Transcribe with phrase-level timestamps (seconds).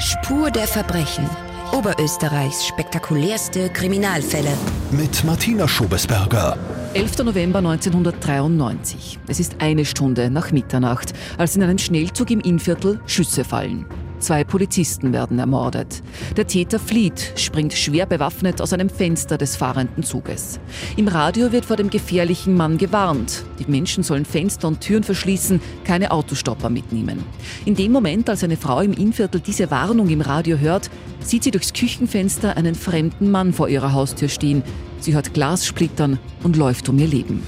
[0.00, 1.28] Spur der Verbrechen.
[1.72, 4.50] Oberösterreichs spektakulärste Kriminalfälle.
[4.90, 6.58] Mit Martina Schobesberger.
[6.94, 7.18] 11.
[7.18, 9.20] November 1993.
[9.28, 13.86] Es ist eine Stunde nach Mitternacht, als in einem Schnellzug im Innviertel Schüsse fallen.
[14.18, 16.02] Zwei Polizisten werden ermordet.
[16.36, 20.60] Der Täter flieht, springt schwer bewaffnet aus einem Fenster des fahrenden Zuges.
[20.96, 23.44] Im Radio wird vor dem gefährlichen Mann gewarnt.
[23.58, 27.24] Die Menschen sollen Fenster und Türen verschließen, keine Autostopper mitnehmen.
[27.64, 31.50] In dem Moment, als eine Frau im Innviertel diese Warnung im Radio hört, sieht sie
[31.50, 34.62] durchs Küchenfenster einen fremden Mann vor ihrer Haustür stehen.
[35.00, 37.42] Sie hört Glas splittern und läuft um ihr Leben.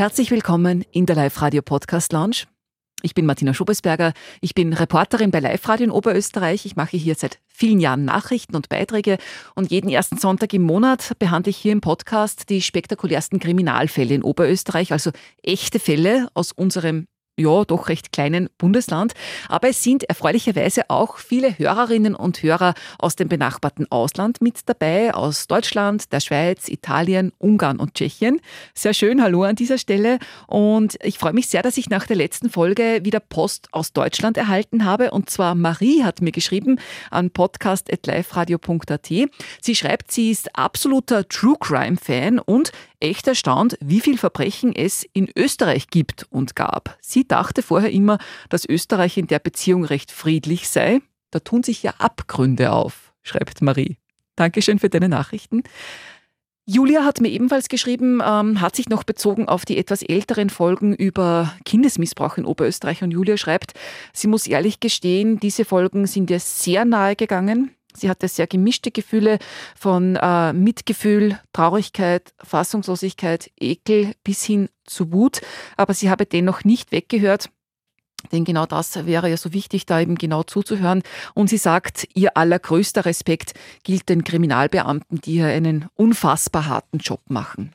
[0.00, 2.44] Herzlich willkommen in der Live-Radio-Podcast Lounge.
[3.02, 4.14] Ich bin Martina Schobesberger.
[4.40, 6.64] Ich bin Reporterin bei Live-Radio in Oberösterreich.
[6.64, 9.18] Ich mache hier seit vielen Jahren Nachrichten und Beiträge
[9.54, 14.22] und jeden ersten Sonntag im Monat behandle ich hier im Podcast die spektakulärsten Kriminalfälle in
[14.22, 15.10] Oberösterreich, also
[15.42, 17.06] echte Fälle aus unserem
[17.40, 19.14] ja, doch recht kleinen Bundesland.
[19.48, 25.14] Aber es sind erfreulicherweise auch viele Hörerinnen und Hörer aus dem benachbarten Ausland mit dabei,
[25.14, 28.40] aus Deutschland, der Schweiz, Italien, Ungarn und Tschechien.
[28.74, 30.18] Sehr schön, hallo an dieser Stelle.
[30.46, 34.36] Und ich freue mich sehr, dass ich nach der letzten Folge wieder Post aus Deutschland
[34.36, 35.10] erhalten habe.
[35.10, 36.78] Und zwar Marie hat mir geschrieben
[37.10, 39.08] an podcast.liferadio.at.
[39.60, 45.04] Sie schreibt, sie ist absoluter True Crime Fan und echt erstaunt, wie viel Verbrechen es
[45.12, 46.98] in Österreich gibt und gab.
[47.00, 51.00] Sie dachte vorher immer, dass Österreich in der Beziehung recht friedlich sei.
[51.30, 53.96] Da tun sich ja Abgründe auf, schreibt Marie.
[54.36, 55.62] Dankeschön für deine Nachrichten.
[56.66, 60.94] Julia hat mir ebenfalls geschrieben, ähm, hat sich noch bezogen auf die etwas älteren Folgen
[60.94, 63.02] über Kindesmissbrauch in Oberösterreich.
[63.02, 63.72] Und Julia schreibt,
[64.12, 67.74] sie muss ehrlich gestehen, diese Folgen sind ihr sehr nahe gegangen.
[67.94, 69.38] Sie hatte sehr gemischte Gefühle
[69.76, 75.40] von äh, Mitgefühl, Traurigkeit, Fassungslosigkeit, Ekel bis hin zu Wut.
[75.76, 77.50] Aber sie habe dennoch nicht weggehört.
[78.32, 81.02] Denn genau das wäre ja so wichtig, da eben genau zuzuhören.
[81.34, 87.22] Und sie sagt, ihr allergrößter Respekt gilt den Kriminalbeamten, die hier einen unfassbar harten Job
[87.28, 87.72] machen.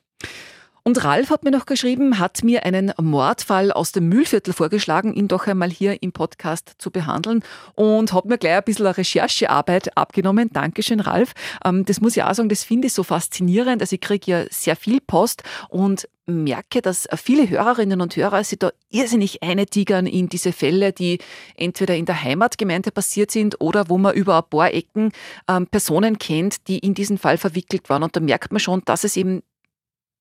[0.88, 5.28] Und Ralf hat mir noch geschrieben, hat mir einen Mordfall aus dem Mühlviertel vorgeschlagen, ihn
[5.28, 10.52] doch einmal hier im Podcast zu behandeln und hat mir gleich ein bisschen Recherchearbeit abgenommen.
[10.54, 11.34] Dankeschön, Ralf.
[11.66, 13.82] Ähm, das muss ich auch sagen, das finde ich so faszinierend.
[13.82, 18.60] Also ich kriege ja sehr viel Post und merke, dass viele Hörerinnen und Hörer sich
[18.60, 21.18] da irrsinnig eintigern in diese Fälle, die
[21.56, 25.14] entweder in der Heimatgemeinde passiert sind oder wo man über ein paar Ecken
[25.48, 28.04] ähm, Personen kennt, die in diesen Fall verwickelt waren.
[28.04, 29.42] Und da merkt man schon, dass es eben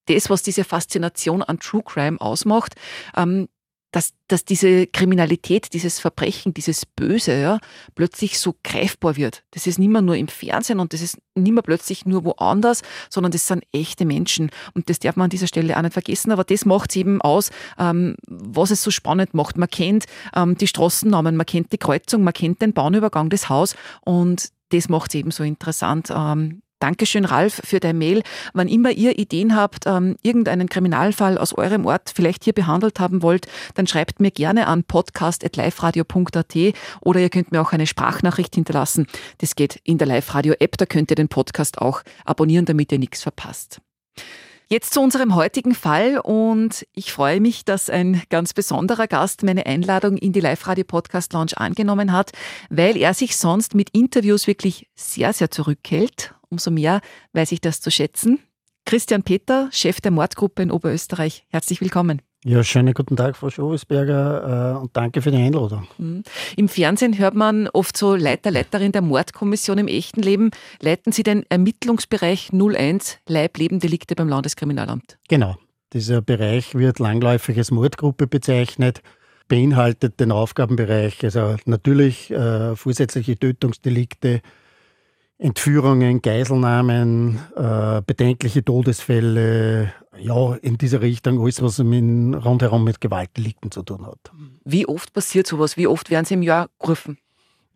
[0.07, 2.75] das, was diese Faszination an True Crime ausmacht,
[3.17, 3.49] ähm,
[3.95, 7.59] dass, dass diese Kriminalität, dieses Verbrechen, dieses Böse ja,
[7.95, 9.45] plötzlich so greifbar wird.
[9.53, 12.83] Das ist nicht mehr nur im Fernsehen und das ist nicht mehr plötzlich nur woanders,
[13.09, 14.51] sondern das sind echte Menschen.
[14.75, 16.33] Und das darf man an dieser Stelle auch nicht vergessen.
[16.33, 19.59] Aber das macht es eben aus, ähm, was es so spannend macht.
[19.59, 23.77] Man kennt ähm, die Straßennamen, man kennt die Kreuzung, man kennt den Bahnübergang des Haus
[24.05, 26.09] und das macht es eben so interessant.
[26.11, 28.23] Ähm, Dankeschön, Ralf, für deine Mail.
[28.53, 33.23] Wann immer ihr Ideen habt, ähm, irgendeinen Kriminalfall aus eurem Ort vielleicht hier behandelt haben
[33.23, 39.07] wollt, dann schreibt mir gerne an podcast.liferadio.at oder ihr könnt mir auch eine Sprachnachricht hinterlassen.
[39.39, 43.23] Das geht in der Live-Radio-App, da könnt ihr den Podcast auch abonnieren, damit ihr nichts
[43.23, 43.81] verpasst.
[44.69, 49.65] Jetzt zu unserem heutigen Fall und ich freue mich, dass ein ganz besonderer Gast meine
[49.65, 52.33] Einladung in die Live-Radio-Podcast Lounge angenommen hat,
[52.69, 57.01] weil er sich sonst mit Interviews wirklich sehr, sehr zurückhält Umso mehr
[57.33, 58.39] weiß ich das zu schätzen.
[58.85, 61.45] Christian Peter, Chef der Mordgruppe in Oberösterreich.
[61.49, 62.23] Herzlich willkommen.
[62.45, 65.89] Ja, schönen guten Tag, Frau Schobesberger, äh, und danke für die Einladung.
[65.99, 66.23] Mhm.
[66.57, 70.53] Im Fernsehen hört man oft so Leiter, Leiterin der Mordkommission im echten Leben.
[70.81, 75.19] Leiten Sie den Ermittlungsbereich 01 Leib-Leben-Delikte beim Landeskriminalamt?
[75.29, 75.57] Genau.
[75.93, 79.01] Dieser Bereich wird langläufig als Mordgruppe bezeichnet,
[79.49, 84.41] beinhaltet den Aufgabenbereich, also natürlich äh, vorsätzliche Tötungsdelikte,
[85.39, 93.71] Entführungen, Geiselnahmen, äh, bedenkliche Todesfälle, ja, in dieser Richtung, alles, was mit, rundherum mit Gewaltdelikten
[93.71, 94.31] zu tun hat.
[94.65, 95.77] Wie oft passiert sowas?
[95.77, 97.19] Wie oft werden Sie im Jahr gerufen?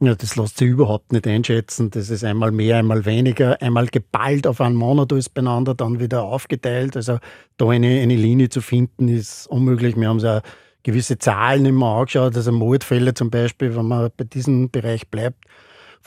[0.00, 1.90] Ja, das lässt sich überhaupt nicht einschätzen.
[1.90, 6.22] Das ist einmal mehr, einmal weniger, einmal geballt auf einen Monat alles beieinander, dann wieder
[6.22, 6.94] aufgeteilt.
[6.96, 7.18] Also
[7.56, 9.96] da eine, eine Linie zu finden, ist unmöglich.
[9.96, 10.38] Wir haben so
[10.84, 15.44] gewisse Zahlen immer angeschaut, also Mordfälle zum Beispiel, wenn man bei diesem Bereich bleibt,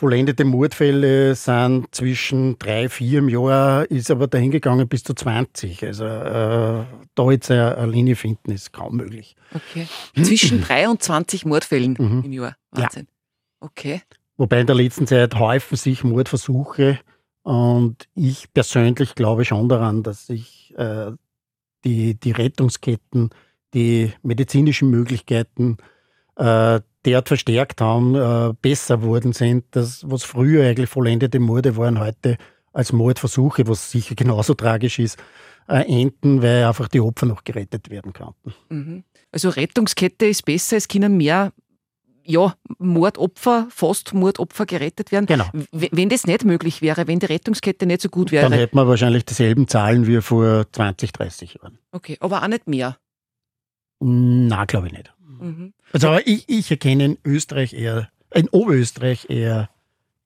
[0.01, 5.86] Vollendete Mordfälle sind zwischen drei, vier im Jahr, ist aber dahingegangen bis zu 20.
[5.86, 6.83] Also äh,
[7.13, 9.36] da jetzt eine, eine Linie finden, ist kaum möglich.
[9.53, 9.88] Okay.
[10.15, 12.24] Zwischen 23 Mordfällen mhm.
[12.25, 12.56] im Jahr.
[12.71, 13.09] Wahnsinn.
[13.62, 13.68] Ja.
[13.68, 14.01] Okay.
[14.38, 16.97] Wobei in der letzten Zeit häufen sich Mordversuche
[17.44, 21.12] und ich persönlich glaube schon daran, dass sich äh,
[21.86, 23.30] die, die Rettungsketten
[23.75, 25.77] die medizinischen Möglichkeiten
[26.38, 32.38] derart verstärkt haben, äh, besser worden sind, das, was früher eigentlich vollendete Morde waren, heute
[32.74, 35.18] als Mordversuche, was sicher genauso tragisch ist,
[35.68, 38.54] äh, enden, weil einfach die Opfer noch gerettet werden konnten.
[38.69, 39.04] Mhm.
[39.31, 41.51] Also Rettungskette ist besser, es können mehr
[42.24, 45.25] ja, Mordopfer, fast Mordopfer gerettet werden.
[45.25, 45.45] Genau.
[45.72, 48.48] Wenn das nicht möglich wäre, wenn die Rettungskette nicht so gut wäre.
[48.48, 51.80] Dann hätten wir wahrscheinlich dieselben Zahlen wie vor 20, 30 Jahren.
[51.92, 52.98] Okay, aber auch nicht mehr.
[54.00, 55.13] Na, glaube ich nicht.
[55.41, 55.73] Mhm.
[55.91, 59.69] Also ich, ich erkenne in Österreich eher, in Oberösterreich eher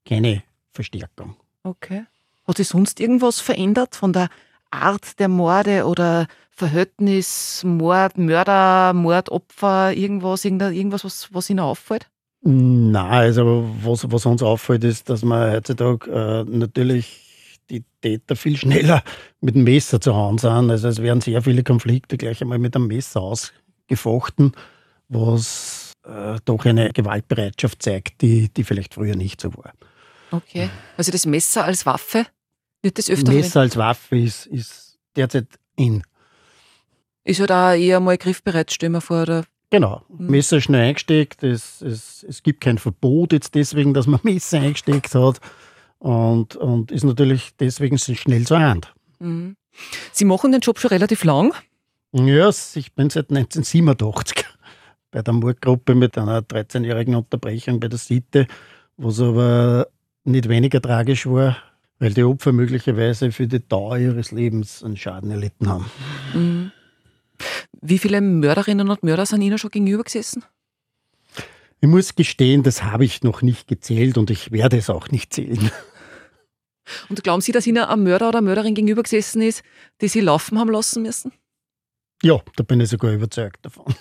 [0.06, 1.36] keine Verstärkung.
[1.64, 2.06] Okay.
[2.48, 4.30] Hat sich sonst irgendwas verändert von der
[4.70, 12.08] Art der Morde oder Verhältnis, Mord, Mörder, Mordopfer, irgendwas, irgendwas, was, was Ihnen auffällt?
[12.42, 18.56] Nein, also was, was uns auffällt, ist, dass man heutzutage äh, natürlich die Täter viel
[18.58, 19.04] schneller
[19.42, 20.70] mit dem Messer zu Hause sind.
[20.70, 24.54] Also es werden sehr viele Konflikte gleich einmal mit dem Messer ausgefochten,
[25.08, 29.74] was äh, doch eine Gewaltbereitschaft zeigt, die, die vielleicht früher nicht so war.
[30.32, 32.26] Okay, also das Messer als Waffe
[32.82, 36.04] wird das öfter Messer als Waffe ist, ist derzeit in.
[37.24, 39.24] Ist halt auch eher mal griffbereit, stellen wir vor.
[39.24, 39.46] Oder?
[39.72, 40.28] Genau, mhm.
[40.28, 41.44] Messer schnell eingesteckt.
[41.44, 45.42] Es, es, es gibt kein Verbot jetzt deswegen, dass man Messer eingesteckt hat.
[45.98, 48.94] Und, und ist natürlich deswegen schnell zur Hand.
[49.20, 49.56] Mhm.
[50.12, 51.54] Sie machen den Job schon relativ lang?
[52.14, 54.46] Ja, ich bin seit 1987
[55.16, 58.48] bei der Mordgruppe mit einer 13-jährigen Unterbrechung bei der Sitte,
[58.98, 59.88] was aber
[60.26, 61.56] nicht weniger tragisch war,
[62.00, 65.90] weil die Opfer möglicherweise für die Dauer ihres Lebens einen Schaden erlitten haben.
[66.34, 66.72] Mhm.
[67.80, 70.44] Wie viele Mörderinnen und Mörder sind Ihnen schon gegenüber gesessen?
[71.80, 75.34] Ich muss gestehen, das habe ich noch nicht gezählt und ich werde es auch nicht
[75.34, 75.72] zählen.
[77.08, 79.64] Und glauben Sie, dass Ihnen ein Mörder oder eine Mörderin gegenüber gesessen ist,
[80.02, 81.32] die Sie laufen haben lassen müssen?
[82.22, 83.96] Ja, da bin ich sogar überzeugt davon.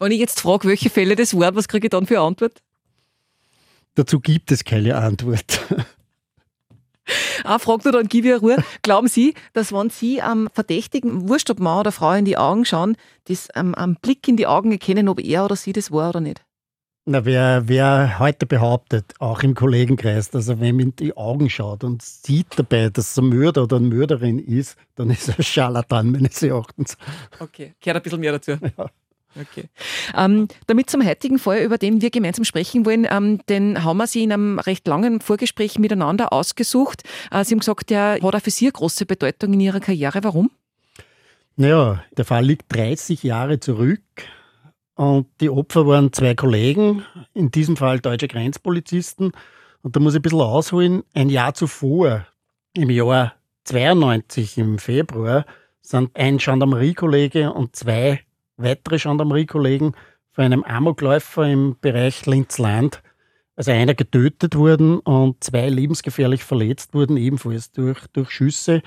[0.00, 2.62] Wenn ich jetzt frage, welche Fälle das waren, was kriege ich dann für eine Antwort?
[3.94, 5.60] Dazu gibt es keine Antwort.
[7.42, 8.62] Ah, fragt er dann, gib ihr Ruhe.
[8.82, 12.64] Glauben Sie, dass wenn Sie am Verdächtigen, wurscht ob Mann oder Frau, in die Augen
[12.64, 16.10] schauen, das ähm, am Blick in die Augen erkennen, ob er oder sie das war
[16.10, 16.44] oder nicht?
[17.06, 21.82] Na, wer, wer heute behauptet, auch im Kollegenkreis, dass er wem in die Augen schaut
[21.82, 26.12] und sieht dabei, dass es ein Mörder oder eine Mörderin ist, dann ist er Scharlatan
[26.12, 26.96] meines Erachtens.
[27.40, 28.52] Okay, gehört ein bisschen mehr dazu.
[28.78, 28.90] Ja.
[29.38, 29.68] Okay.
[30.16, 34.06] Ähm, damit zum heutigen Fall, über den wir gemeinsam sprechen wollen, ähm, den haben wir
[34.06, 37.04] Sie in einem recht langen Vorgespräch miteinander ausgesucht.
[37.30, 40.24] Äh, Sie haben gesagt, der hat auch für Sie eine große Bedeutung in Ihrer Karriere.
[40.24, 40.50] Warum?
[41.56, 44.02] Naja, der Fall liegt 30 Jahre zurück
[44.94, 49.32] und die Opfer waren zwei Kollegen, in diesem Fall deutsche Grenzpolizisten.
[49.82, 51.04] Und da muss ich ein bisschen ausholen.
[51.14, 52.26] Ein Jahr zuvor,
[52.74, 53.34] im Jahr
[53.64, 55.46] 92 im Februar,
[55.80, 58.20] sind ein Gendarmeriekollege und zwei
[58.62, 59.94] weitere Gendarmeriekollegen
[60.32, 63.02] von einem Amokläufer im Bereich Linzland,
[63.56, 68.82] also einer getötet wurden und zwei lebensgefährlich verletzt wurden, ebenfalls durch, durch Schüsse.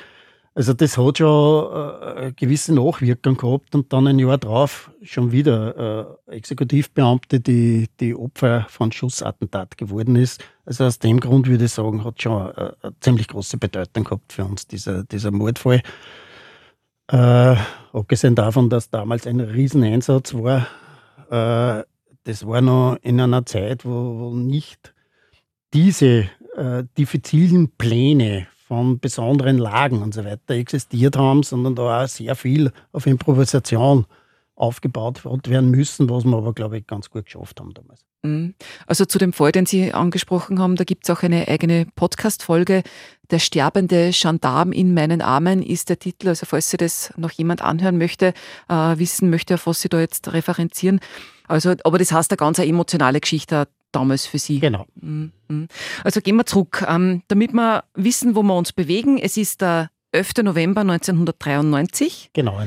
[0.55, 6.17] Also das hat schon äh, gewisse Nachwirkung gehabt und dann ein Jahr drauf schon wieder
[6.27, 10.43] äh, Exekutivbeamte, die, die Opfer von Schussattentat geworden ist.
[10.65, 14.31] Also aus dem Grund würde ich sagen, hat schon eine, eine ziemlich große Bedeutung gehabt
[14.31, 15.81] für uns, dieser, dieser Mordfall.
[17.07, 17.55] Äh,
[17.91, 20.67] abgesehen davon, dass damals ein Rieseneinsatz war,
[21.29, 21.83] äh,
[22.24, 24.93] das war noch in einer Zeit, wo, wo nicht
[25.74, 32.07] diese äh, diffizilen Pläne von besonderen Lagen und so weiter existiert haben, sondern da auch
[32.07, 34.05] sehr viel auf Improvisation
[34.55, 38.05] aufgebaut werden müssen, was wir aber, glaube ich, ganz gut geschafft haben damals.
[38.24, 38.56] Mhm.
[38.88, 42.84] Also zu dem Fall, den Sie angesprochen haben, da gibt es auch eine eigene Podcast-Folge.
[43.32, 46.30] Der sterbende Gendarm in meinen Armen ist der Titel.
[46.30, 48.34] Also falls Sie das noch jemand anhören möchte,
[48.70, 51.00] äh, wissen möchte, auf was Sie da jetzt referenzieren.
[51.48, 54.60] Also, aber das heißt eine ganz emotionale Geschichte damals für Sie.
[54.60, 54.86] Genau.
[54.96, 55.32] Mhm.
[56.03, 59.18] Also gehen wir zurück, ähm, damit wir wissen, wo wir uns bewegen.
[59.18, 60.43] Es ist der 11.
[60.43, 62.29] November 1993.
[62.34, 62.62] Genau,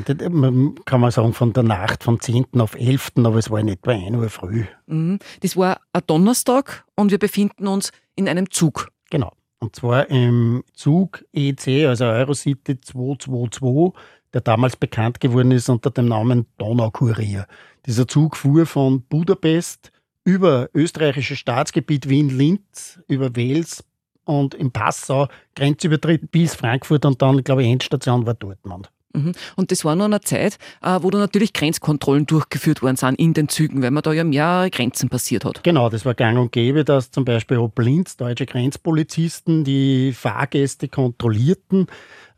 [0.85, 2.47] kann man sagen von der Nacht vom 10.
[2.59, 4.65] auf 11., aber es war in etwa 1 Uhr früh.
[4.87, 5.21] Mhm.
[5.41, 8.89] Das war ein Donnerstag und wir befinden uns in einem Zug.
[9.11, 13.93] Genau, und zwar im Zug EC, also Eurocity 222,
[14.33, 17.47] der damals bekannt geworden ist unter dem Namen Donaukurier.
[17.87, 19.93] Dieser Zug fuhr von Budapest
[20.25, 23.85] über österreichisches Staatsgebiet Wien-Linz, über Wels,
[24.27, 28.91] und im Passau Grenzübertritt bis Frankfurt und dann, glaube ich, Endstation war Dortmund.
[29.17, 29.33] Mhm.
[29.57, 33.35] Und das war noch eine Zeit, äh, wo da natürlich Grenzkontrollen durchgeführt worden sind in
[33.35, 35.65] den Zügen, weil man da ja mehrere Grenzen passiert hat.
[35.65, 41.87] Genau, das war gang und gäbe, dass zum Beispiel Oblinz, deutsche Grenzpolizisten, die Fahrgäste kontrollierten.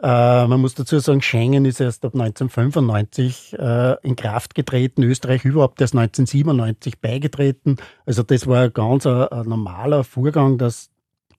[0.00, 5.44] Äh, man muss dazu sagen, Schengen ist erst ab 1995 äh, in Kraft getreten, Österreich
[5.44, 7.76] überhaupt erst 1997 beigetreten.
[8.06, 10.90] Also das war ein ganz ein, ein normaler Vorgang, dass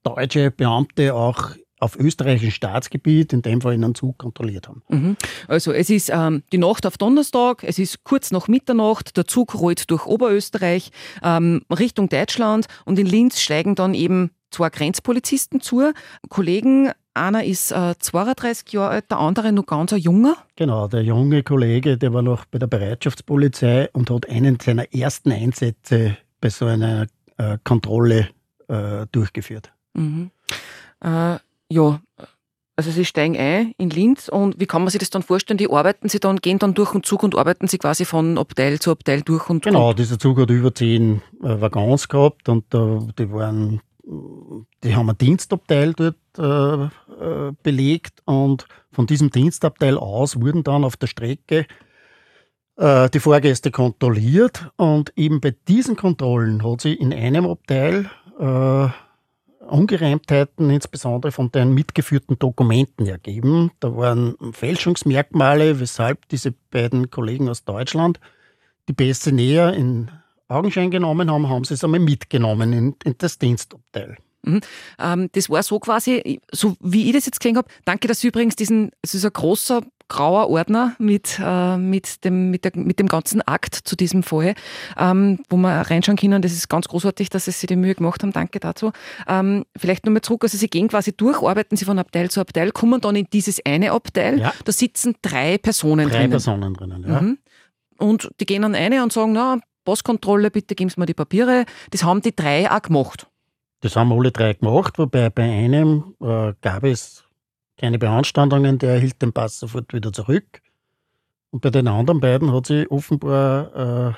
[0.02, 4.82] deutsche Beamte auch auf österreichischem Staatsgebiet, in dem Fall in einem Zug, kontrolliert haben.
[4.88, 5.16] Mhm.
[5.48, 9.58] Also es ist ähm, die Nacht auf Donnerstag, es ist kurz nach Mitternacht, der Zug
[9.58, 10.90] rollt durch Oberösterreich
[11.22, 15.92] ähm, Richtung Deutschland und in Linz steigen dann eben zwei Grenzpolizisten zu.
[16.28, 20.36] Kollegen, einer ist äh, 32 Jahre alt, der andere noch ganz ein junger.
[20.56, 25.32] Genau, der junge Kollege, der war noch bei der Bereitschaftspolizei und hat einen seiner ersten
[25.32, 27.06] Einsätze bei so einer
[27.38, 28.28] äh, Kontrolle
[28.68, 29.72] äh, durchgeführt.
[29.94, 30.30] Mhm.
[31.02, 31.38] Äh,
[31.70, 32.00] ja,
[32.80, 35.58] also sie steigen ein in Linz und wie kann man sich das dann vorstellen?
[35.58, 38.78] Die arbeiten sie dann, gehen dann durch den Zug und arbeiten sie quasi von Abteil
[38.78, 42.98] zu Abteil durch und Genau, dieser Zug hat über zehn äh, Waggons gehabt und äh,
[43.18, 43.82] die waren,
[44.82, 46.84] die haben ein Dienstabteil dort äh,
[47.22, 51.66] äh, belegt und von diesem Dienstabteil aus wurden dann auf der Strecke
[52.76, 58.88] äh, die Fahrgäste kontrolliert und eben bei diesen Kontrollen hat sie in einem Abteil äh,
[59.70, 63.70] Ungereimtheiten, insbesondere von den mitgeführten Dokumenten ergeben.
[63.80, 68.20] Da waren Fälschungsmerkmale, weshalb diese beiden Kollegen aus Deutschland
[68.88, 70.10] die Pässe näher in
[70.48, 74.16] Augenschein genommen haben, haben sie es einmal mitgenommen in, in das Dienstabteil.
[74.42, 74.60] Mhm.
[74.98, 77.68] Ähm, das war so quasi, so wie ich das jetzt gesehen habe.
[77.84, 82.50] Danke, dass Sie übrigens diesen, es ist ein großer grauer Ordner mit, äh, mit, dem,
[82.50, 84.54] mit, der, mit dem ganzen Akt zu diesem Fall,
[84.98, 86.42] ähm, wo wir reinschauen können.
[86.42, 88.32] Das ist ganz großartig, dass Sie sich die Mühe gemacht haben.
[88.32, 88.92] Danke dazu.
[89.26, 90.44] Ähm, vielleicht nochmal zurück.
[90.44, 93.64] Also Sie gehen quasi durch, arbeiten Sie von Abteil zu Abteil, kommen dann in dieses
[93.64, 94.40] eine Abteil.
[94.40, 94.52] Ja.
[94.64, 96.30] Da sitzen drei Personen drei drinnen.
[96.30, 97.20] Drei Personen drinnen, ja.
[97.20, 97.38] Mhm.
[97.98, 101.64] Und die gehen dann eine und sagen, na, Passkontrolle, bitte geben Sie mir die Papiere.
[101.90, 103.26] Das haben die drei auch gemacht.
[103.80, 107.24] Das haben alle drei gemacht, wobei bei einem äh, gab es
[107.80, 110.60] keine Beanstandungen, der erhielt den Pass sofort wieder zurück.
[111.50, 114.14] Und bei den anderen beiden hat sie offenbar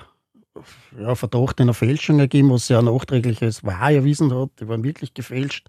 [0.99, 4.51] äh, ja, Verdacht einer Fälschung ergeben, was ja nachträglich als wahr erwiesen hat.
[4.61, 5.69] Die waren wirklich gefälscht.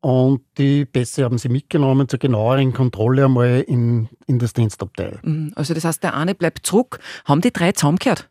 [0.00, 5.20] Und die Pässe haben sie mitgenommen zur genaueren Kontrolle einmal in, in das Dienstabteil.
[5.22, 5.52] Mhm.
[5.54, 6.98] Also das heißt, der eine bleibt zurück.
[7.24, 8.28] Haben die drei zusammengehört?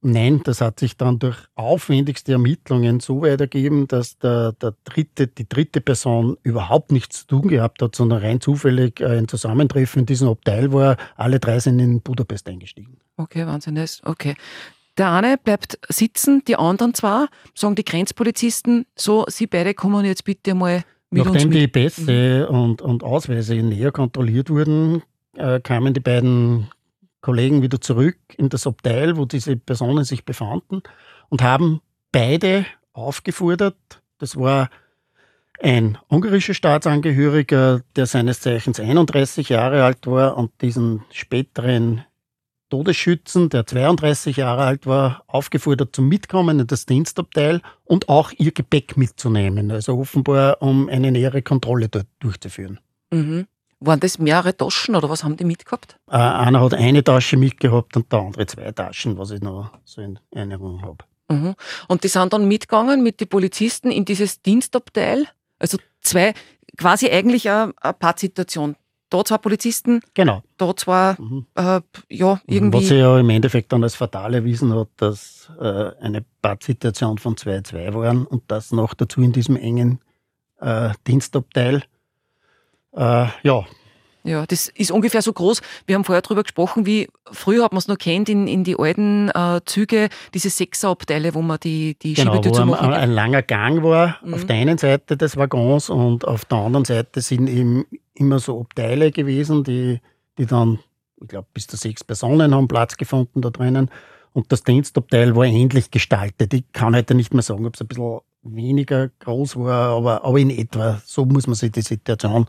[0.00, 5.26] Nein, das hat sich dann durch aufwendigste Ermittlungen so weit ergeben, dass der, der dritte,
[5.26, 10.06] die dritte Person überhaupt nichts zu tun gehabt hat, sondern rein zufällig ein Zusammentreffen in
[10.06, 10.96] diesem Abteil war.
[11.16, 12.98] Alle drei sind in Budapest eingestiegen.
[13.16, 13.84] Okay, Wahnsinn.
[14.04, 14.36] Okay.
[14.98, 20.24] Der eine bleibt sitzen, die anderen zwei sagen die Grenzpolizisten, so, Sie beide kommen jetzt
[20.24, 22.56] bitte mal mit Nachdem die Pässe mhm.
[22.56, 25.02] und, und Ausweise näher kontrolliert wurden,
[25.36, 26.68] äh, kamen die beiden
[27.20, 30.82] Kollegen wieder zurück in das Abteil, wo diese Personen sich befanden
[31.28, 31.80] und haben
[32.12, 33.76] beide aufgefordert.
[34.18, 34.70] Das war
[35.60, 42.04] ein ungarischer Staatsangehöriger, der seines Zeichens 31 Jahre alt war und diesen späteren
[42.70, 48.52] Todesschützen, der 32 Jahre alt war, aufgefordert zum Mitkommen in das Dienstabteil und auch ihr
[48.52, 49.70] Gepäck mitzunehmen.
[49.70, 52.78] Also offenbar, um eine nähere Kontrolle dort durchzuführen.
[53.10, 53.46] Mhm.
[53.80, 55.96] Waren das mehrere Taschen oder was haben die mitgehabt?
[56.10, 60.00] Äh, einer hat eine Tasche mitgehabt und der andere zwei Taschen, was ich noch so
[60.00, 61.04] in Erinnerung habe.
[61.28, 61.54] Mhm.
[61.86, 65.26] Und die sind dann mitgegangen mit den Polizisten in dieses Dienstabteil?
[65.58, 66.34] Also zwei,
[66.76, 68.76] quasi eigentlich eine, eine Pattsituation.
[69.10, 70.42] Da zwei Polizisten, genau.
[70.58, 71.46] da zwei, mhm.
[71.54, 71.80] äh,
[72.10, 72.40] ja, mhm.
[72.46, 72.78] irgendwie.
[72.78, 77.34] Was sich ja im Endeffekt dann als fatal erwiesen hat, dass äh, eine Pattsituation von
[77.34, 80.00] 2-2 waren und das noch dazu in diesem engen
[80.60, 81.84] äh, Dienstabteil.
[82.92, 83.64] Äh, ja.
[84.24, 85.62] Ja, das ist ungefähr so groß.
[85.86, 88.78] Wir haben vorher darüber gesprochen, wie früher hat man es noch kennt in, in die
[88.78, 92.88] alten äh, Züge, diese Sechserabteile, wo man die, die genau, Schiebetür zu machen.
[92.88, 94.34] Ein, ein langer Gang war mhm.
[94.34, 98.60] auf der einen Seite des Waggons und auf der anderen Seite sind eben immer so
[98.60, 100.00] Abteile gewesen, die,
[100.36, 100.80] die dann,
[101.22, 103.90] ich glaube, bis zu sechs Personen haben Platz gefunden da drinnen.
[104.32, 106.52] Und das Dienstabteil war ähnlich gestaltet.
[106.52, 110.38] Ich kann heute nicht mehr sagen, ob es ein bisschen weniger groß war, aber, aber
[110.38, 112.46] in etwa so muss man sich die Situation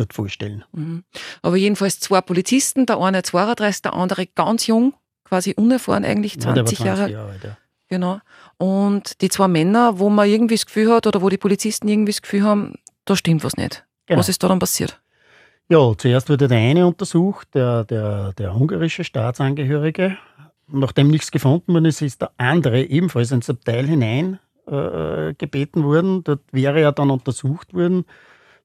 [0.00, 0.64] dort vorstellen.
[0.72, 1.04] Mhm.
[1.42, 6.56] Aber jedenfalls zwei Polizisten, der eine 32, der andere ganz jung, quasi unerfahren eigentlich, 20,
[6.56, 7.10] ja, 20 Jahre.
[7.10, 7.56] Jahre alt, ja.
[7.88, 8.20] Genau.
[8.56, 12.12] Und die zwei Männer, wo man irgendwie das Gefühl hat oder wo die Polizisten irgendwie
[12.12, 13.84] das Gefühl haben, da stimmt was nicht.
[14.06, 14.20] Genau.
[14.20, 15.00] Was ist da dann passiert?
[15.68, 20.16] Ja, zuerst wurde der eine untersucht, der, der, der ungarische Staatsangehörige.
[20.66, 26.22] Nachdem nichts gefunden worden ist, ist der andere ebenfalls ins Abteil hinein äh, gebeten worden.
[26.24, 28.04] Dort wäre er dann untersucht worden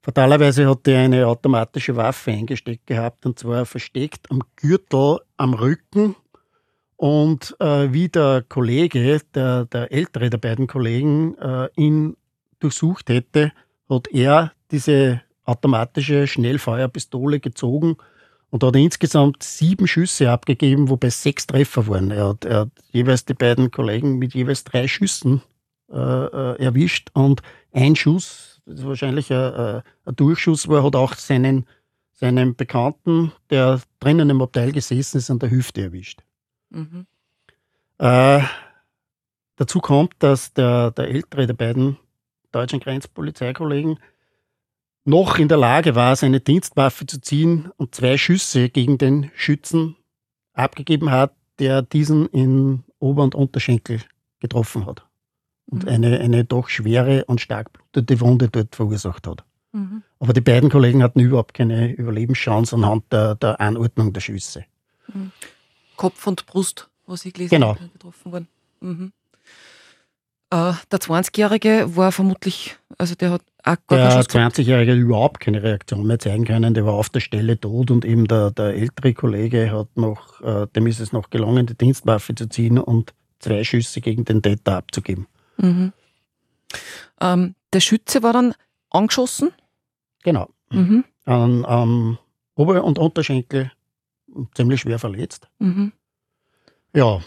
[0.06, 6.14] Fatalerweise hat er eine automatische Waffe eingesteckt gehabt und zwar versteckt am Gürtel am Rücken.
[6.94, 12.16] Und äh, wie der Kollege, der, der ältere der beiden Kollegen, äh, ihn
[12.60, 13.50] durchsucht hätte,
[13.90, 17.96] hat er diese automatische Schnellfeuerpistole gezogen
[18.50, 22.12] und hat insgesamt sieben Schüsse abgegeben, wobei sechs Treffer waren.
[22.12, 25.42] Er hat, er hat jeweils die beiden Kollegen mit jeweils drei Schüssen
[25.90, 31.14] äh, äh erwischt und ein Schuss das ist wahrscheinlich ein, ein Durchschuss war, hat auch
[31.14, 31.66] seinen,
[32.12, 36.22] seinen Bekannten, der drinnen im Abteil gesessen ist, an der Hüfte erwischt.
[36.70, 37.06] Mhm.
[37.98, 38.42] Äh,
[39.54, 41.96] dazu kommt, dass der, der ältere der beiden
[42.50, 43.98] deutschen Grenzpolizeikollegen
[45.04, 49.96] noch in der Lage war, seine Dienstwaffe zu ziehen und zwei Schüsse gegen den Schützen
[50.52, 54.00] abgegeben hat, der diesen in Ober- und Unterschenkel
[54.40, 55.05] getroffen hat
[55.66, 55.88] und mhm.
[55.88, 59.44] eine, eine doch schwere und stark blutende Wunde dort verursacht hat.
[59.72, 60.02] Mhm.
[60.20, 64.64] Aber die beiden Kollegen hatten überhaupt keine Überlebenschance anhand der, der Anordnung der Schüsse.
[65.12, 65.32] Mhm.
[65.96, 67.74] Kopf und Brust, was ich gelesen genau.
[67.74, 68.48] habe, getroffen worden.
[68.80, 69.12] Mhm.
[70.50, 75.62] Äh, der 20-Jährige war vermutlich, also der hat auch gar Der 20-Jährige hat überhaupt keine
[75.62, 76.72] Reaktion mehr zeigen können.
[76.72, 80.68] Der war auf der Stelle tot und eben der, der ältere Kollege hat noch, äh,
[80.74, 84.76] dem ist es noch gelungen, die Dienstwaffe zu ziehen und zwei Schüsse gegen den Täter
[84.76, 85.26] abzugeben.
[85.56, 85.92] Mhm.
[87.20, 88.54] Ähm, der Schütze war dann
[88.90, 89.52] angeschossen?
[90.22, 90.48] Genau.
[90.70, 91.04] Mhm.
[91.24, 92.18] An, am
[92.54, 93.72] Ober- und Unterschenkel
[94.54, 95.48] ziemlich schwer verletzt.
[95.58, 95.92] Mhm.
[96.94, 97.20] Ja.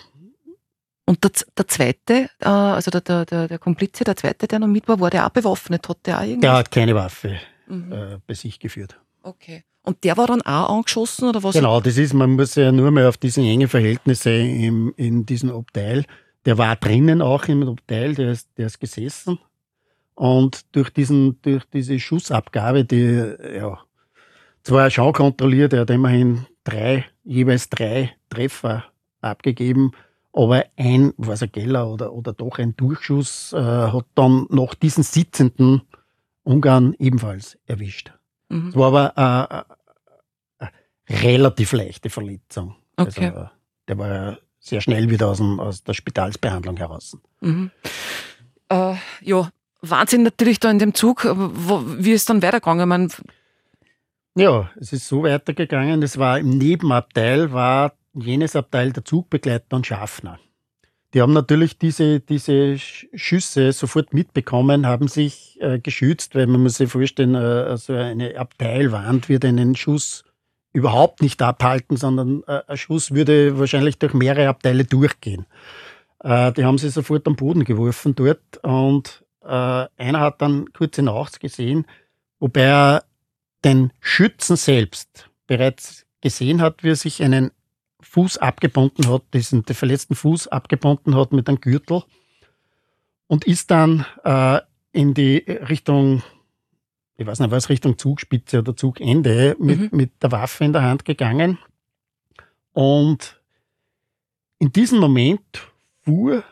[1.05, 4.67] Und der, der zweite, äh, also der, der, der, der Komplize, der zweite, der noch
[4.67, 5.87] mit war, war der auch bewaffnet?
[5.89, 6.41] Hat der auch irgendwas?
[6.41, 7.91] Der hat keine Waffe mhm.
[7.91, 8.99] äh, bei sich geführt.
[9.23, 9.63] Okay.
[9.81, 11.55] Und der war dann auch angeschossen oder was?
[11.55, 15.51] Genau, das ist, man muss ja nur mal auf diese engen Verhältnisse im, in diesem
[15.51, 16.05] Abteil
[16.49, 19.37] der war drinnen auch im Abteil, der ist, der ist gesessen.
[20.15, 23.79] Und durch, diesen, durch diese Schussabgabe, die ja,
[24.63, 28.85] zwar schon kontrolliert, er hat immerhin drei, jeweils drei Treffer
[29.21, 29.91] abgegeben,
[30.33, 35.03] aber ein, was ein Geller oder, oder doch ein Durchschuss, äh, hat dann noch diesen
[35.03, 35.83] sitzenden
[36.41, 38.11] Ungarn ebenfalls erwischt.
[38.49, 38.69] Mhm.
[38.69, 39.65] Es war aber eine,
[40.57, 40.71] eine
[41.21, 42.75] relativ leichte Verletzung.
[42.97, 43.27] Okay.
[43.27, 43.49] Also,
[43.87, 47.17] der war sehr schnell wieder aus, dem, aus der Spitalsbehandlung heraus.
[47.41, 47.71] Mhm.
[48.69, 49.49] Äh, ja,
[49.81, 51.25] Wahnsinn natürlich da in dem Zug.
[51.25, 52.89] Wo, wie ist dann weitergegangen?
[52.89, 53.09] Man
[54.35, 56.01] ja, es ist so weitergegangen.
[56.03, 60.39] Es war im Nebenabteil, war jenes Abteil der Zugbegleiter und Schaffner.
[61.13, 66.75] Die haben natürlich diese, diese Schüsse sofort mitbekommen, haben sich äh, geschützt, weil man muss
[66.75, 70.23] sich vorstellen, äh, so eine Abteilwand wird einen Schuss
[70.73, 75.45] überhaupt nicht abhalten, sondern äh, ein Schuss würde wahrscheinlich durch mehrere Abteile durchgehen.
[76.19, 81.01] Äh, die haben sie sofort am Boden geworfen dort und äh, einer hat dann kurze
[81.01, 81.85] nachts gesehen,
[82.39, 83.03] wobei er
[83.63, 87.51] den Schützen selbst bereits gesehen hat, wie er sich einen
[88.01, 92.03] Fuß abgebunden hat, diesen den verletzten Fuß abgebunden hat mit einem Gürtel
[93.27, 94.59] und ist dann äh,
[94.91, 96.23] in die Richtung
[97.19, 99.89] ich weiß nicht, was Richtung Zugspitze oder Zugende mit, mhm.
[99.91, 101.57] mit der Waffe in der Hand gegangen.
[102.71, 103.41] Und
[104.57, 105.67] in diesem Moment
[106.03, 106.45] fuhr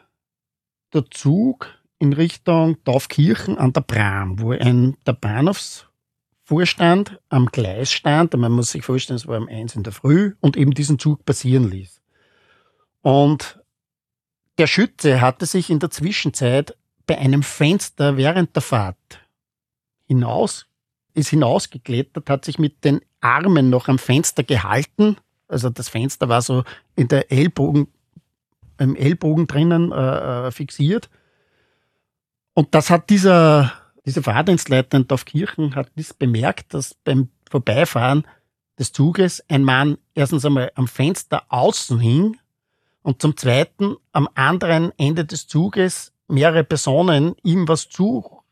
[0.94, 8.36] der Zug in Richtung Taufkirchen an der Bram, wo ein der Bahnhofsvorstand am Gleis stand.
[8.36, 11.24] Man muss sich vorstellen, es war um eins in der Früh und eben diesen Zug
[11.24, 12.02] passieren ließ.
[13.02, 13.64] Und
[14.58, 16.76] der Schütze hatte sich in der Zwischenzeit
[17.06, 19.22] bei einem Fenster während der Fahrt
[20.08, 20.66] hinaus,
[21.14, 25.18] ist hinausgeklettert, hat sich mit den Armen noch am Fenster gehalten.
[25.48, 26.64] Also das Fenster war so
[26.96, 27.88] in der Ellbogen,
[28.78, 31.10] im Ellbogen drinnen äh, äh fixiert.
[32.54, 33.72] Und das hat dieser,
[34.06, 38.26] dieser Fahrdienstleiter in Dorfkirchen hat das bemerkt, dass beim Vorbeifahren
[38.78, 42.38] des Zuges ein Mann erstens einmal am Fenster außen hing
[43.02, 48.44] und zum Zweiten am anderen Ende des Zuges mehrere Personen ihm was zu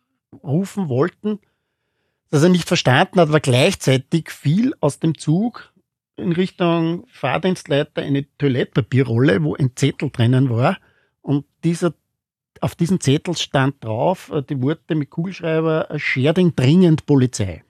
[0.44, 1.40] rufen wollten,
[2.36, 5.72] dass er nicht verstanden hat, war gleichzeitig viel aus dem Zug
[6.18, 10.78] in Richtung Fahrdienstleiter eine Toilettpapierrolle, wo ein Zettel drinnen war.
[11.22, 11.94] Und dieser,
[12.60, 17.64] auf diesem Zettel stand drauf äh, die Worte mit Kugelschreiber Scherding dringend Polizei.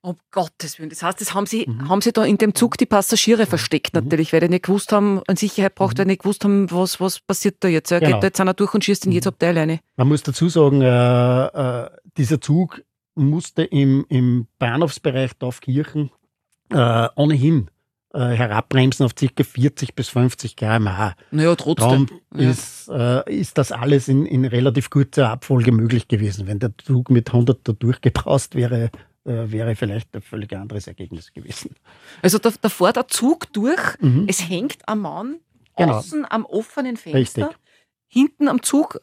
[0.00, 0.90] Um Gottes Willen.
[0.90, 1.88] Das heißt, das haben sie, mhm.
[1.88, 3.48] haben sie da in dem Zug die Passagiere mhm.
[3.48, 5.98] versteckt, natürlich, weil die nicht gewusst haben, an Sicherheit braucht, mhm.
[5.98, 7.90] weil die nicht gewusst haben, was, was passiert da jetzt.
[7.90, 8.12] Er genau.
[8.12, 9.30] geht da jetzt einer durch und schießt in jedes mhm.
[9.30, 9.80] Abteil rein.
[9.96, 12.80] Man muss dazu sagen, äh, äh, dieser Zug
[13.18, 16.10] musste im, im Bahnhofsbereich Dorfkirchen
[16.70, 17.70] äh, ohnehin
[18.14, 19.44] äh, herabbremsen auf ca.
[19.44, 21.14] 40 bis 50 km/h.
[21.30, 22.06] Naja, trotzdem.
[22.06, 22.50] Darum ja.
[22.50, 26.46] ist, äh, ist das alles in, in relativ kurzer Abfolge möglich gewesen.
[26.46, 28.90] Wenn der Zug mit 100 da durchgebraust wäre,
[29.24, 31.74] äh, wäre vielleicht ein völlig anderes Ergebnis gewesen.
[32.22, 34.24] Also da, da fährt der Zug durch, mhm.
[34.26, 35.36] es hängt am Mann
[35.76, 35.98] genau.
[35.98, 37.62] außen am offenen Fenster, Richtig.
[38.06, 39.00] hinten am Zug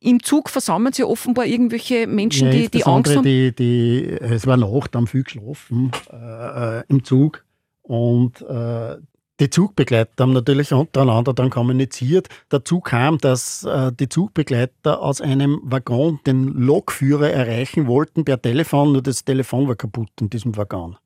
[0.00, 3.24] im Zug versammeln sich offenbar irgendwelche Menschen, ja, die, die Angst haben.
[3.24, 7.44] Die, die, es war Nacht, haben viel geschlafen äh, im Zug
[7.82, 8.96] und äh,
[9.38, 12.28] die Zugbegleiter haben natürlich untereinander dann kommuniziert.
[12.48, 18.92] Dazu kam, dass äh, die Zugbegleiter aus einem Waggon den Lokführer erreichen wollten per Telefon,
[18.92, 20.96] nur das Telefon war kaputt in diesem Waggon.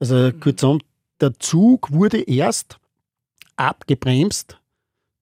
[0.00, 0.40] Also mhm.
[0.40, 0.80] kurzum,
[1.20, 2.78] der Zug wurde erst
[3.56, 4.58] abgebremst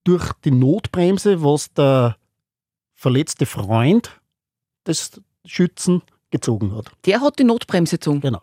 [0.05, 2.17] durch die Notbremse, was der
[3.03, 4.21] verletzte Freund
[4.87, 5.11] des
[5.45, 6.93] Schützen gezogen hat.
[7.05, 8.21] Der hat die Notbremse gezogen?
[8.21, 8.41] Genau.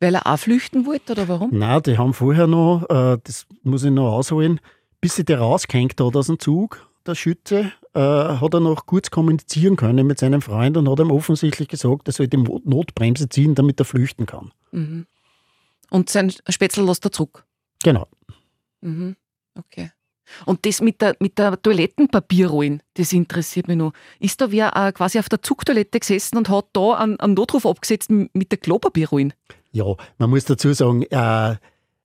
[0.00, 1.50] Weil er auch flüchten wollte oder warum?
[1.52, 4.60] Nein, die haben vorher noch, äh, das muss ich noch ausholen,
[5.00, 9.10] bis sie der rausgehängt hat aus dem Zug, der Schütze, äh, hat er noch kurz
[9.10, 13.54] kommunizieren können mit seinem Freund und hat ihm offensichtlich gesagt, er soll die Notbremse ziehen,
[13.54, 14.52] damit er flüchten kann.
[14.72, 15.06] Mhm.
[15.90, 17.44] Und sein Spätzle lässt er zurück?
[17.82, 18.08] Genau.
[18.80, 19.16] Mhm.
[19.54, 19.90] Okay.
[20.44, 23.92] Und das mit der, mit der Toilettenpapierrollen, das interessiert mich noch.
[24.20, 27.66] Ist da wer äh, quasi auf der Zugtoilette gesessen und hat da einen, einen Notruf
[27.66, 29.32] abgesetzt mit der Klopapierrollen?
[29.72, 29.84] Ja,
[30.18, 31.56] man muss dazu sagen, äh,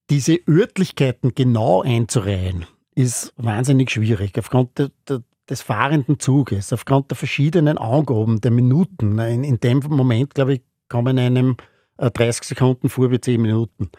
[0.10, 4.38] diese Örtlichkeiten genau einzureihen, ist wahnsinnig schwierig.
[4.38, 9.20] Aufgrund der, der, des fahrenden Zuges, aufgrund der verschiedenen Angaben der Minuten.
[9.20, 11.58] In, in dem Moment, glaube ich, kommen einem
[11.98, 13.90] äh, 30 Sekunden vor wie 10 Minuten.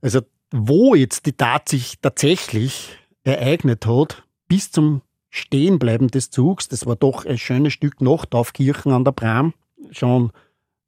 [0.00, 0.20] Also,
[0.52, 7.38] wo jetzt die tatsächlich ereignet hat, bis zum Stehenbleiben des Zugs, das war doch ein
[7.38, 9.54] schönes Stück nach Taufkirchen an der Bram,
[9.90, 10.32] schon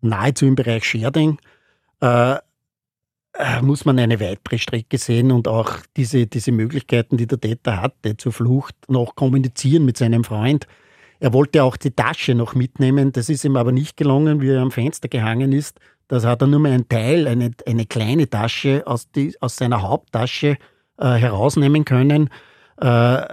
[0.00, 1.38] nahezu im Bereich Scherding,
[2.00, 2.36] äh,
[3.34, 7.80] äh, muss man eine weitere Strecke sehen und auch diese, diese Möglichkeiten, die der Täter
[7.80, 10.66] hatte zur Flucht, noch kommunizieren mit seinem Freund.
[11.18, 14.60] Er wollte auch die Tasche noch mitnehmen, das ist ihm aber nicht gelungen, wie er
[14.60, 15.78] am Fenster gehangen ist.
[16.08, 19.82] Das hat er nur mal einen Teil, eine, eine kleine Tasche aus, die, aus seiner
[19.82, 20.58] Haupttasche
[20.98, 22.30] äh, herausnehmen können.
[22.76, 23.26] Äh,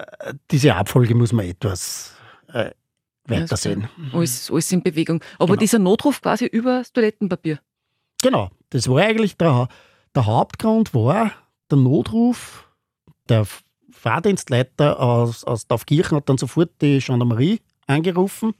[0.51, 2.15] diese Abfolge muss man etwas
[2.53, 2.71] äh,
[3.25, 3.89] weitersehen.
[4.13, 5.23] Alles, alles in Bewegung.
[5.35, 5.59] Aber genau.
[5.59, 7.59] dieser Notruf quasi über das Toilettenpapier.
[8.21, 9.69] Genau, das war eigentlich der,
[10.15, 11.31] der Hauptgrund, war
[11.71, 12.65] der Notruf.
[13.29, 13.45] Der
[13.91, 18.53] Fahrdienstleiter aus, aus Taufkirchen hat dann sofort die Gendarmerie angerufen.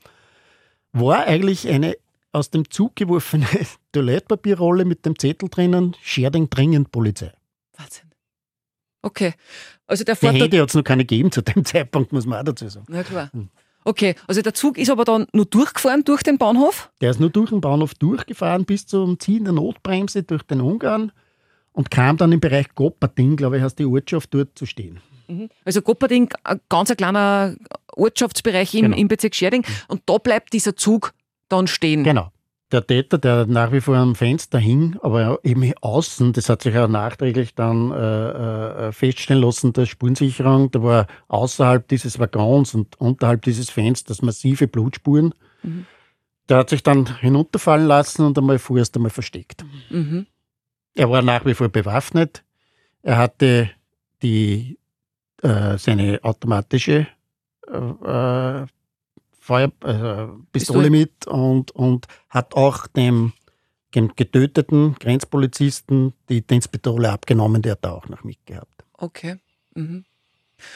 [0.91, 1.95] War eigentlich eine
[2.31, 3.47] aus dem Zug geworfene
[3.91, 7.33] Toilettpapierrolle mit dem Zettel drinnen, Scherding dringend Polizei.
[7.77, 8.08] Wahnsinn.
[9.01, 9.33] Okay.
[9.87, 12.43] Also der Die Hände hat es noch keine gegeben zu dem Zeitpunkt, muss man auch
[12.43, 12.85] dazu sagen.
[12.89, 13.29] Na klar.
[13.33, 13.49] Hm.
[13.85, 16.91] Okay, also der Zug ist aber dann nur durchgefahren durch den Bahnhof?
[17.01, 21.11] Der ist nur durch den Bahnhof durchgefahren bis zum Ziehen der Notbremse durch den Ungarn
[21.71, 24.99] und kam dann im Bereich Gopperding, glaube ich, heißt die Ortschaft, dort zu stehen.
[25.27, 25.49] Mhm.
[25.63, 27.55] Also Gopperding, ein ganz ein kleiner
[27.95, 28.97] Ortschaftsbereich im, genau.
[28.97, 31.13] im Bezirk Scherding und da bleibt dieser Zug
[31.47, 32.03] dann stehen.
[32.03, 32.31] Genau
[32.71, 36.77] der Täter, der nach wie vor am Fenster hing, aber eben außen, das hat sich
[36.77, 42.99] auch nachträglich dann äh, äh, feststellen lassen, der Spurensicherung, da war außerhalb dieses Waggons und
[42.99, 45.33] unterhalb dieses Fensters massive Blutspuren.
[45.63, 45.85] Mhm.
[46.47, 49.65] Der hat sich dann hinunterfallen lassen und einmal vorerst einmal versteckt.
[49.89, 50.27] Mhm.
[50.95, 52.43] Er war nach wie vor bewaffnet.
[53.01, 53.69] Er hatte
[54.21, 54.77] die,
[55.41, 57.07] äh, seine automatische
[57.67, 58.65] äh,
[59.49, 63.33] Feuer, äh, Pistole mit und, und hat auch dem,
[63.95, 68.85] dem getöteten Grenzpolizisten die Dienstpistole abgenommen, der hat da auch noch mitgehabt.
[68.93, 69.37] Okay.
[69.73, 70.05] Mhm.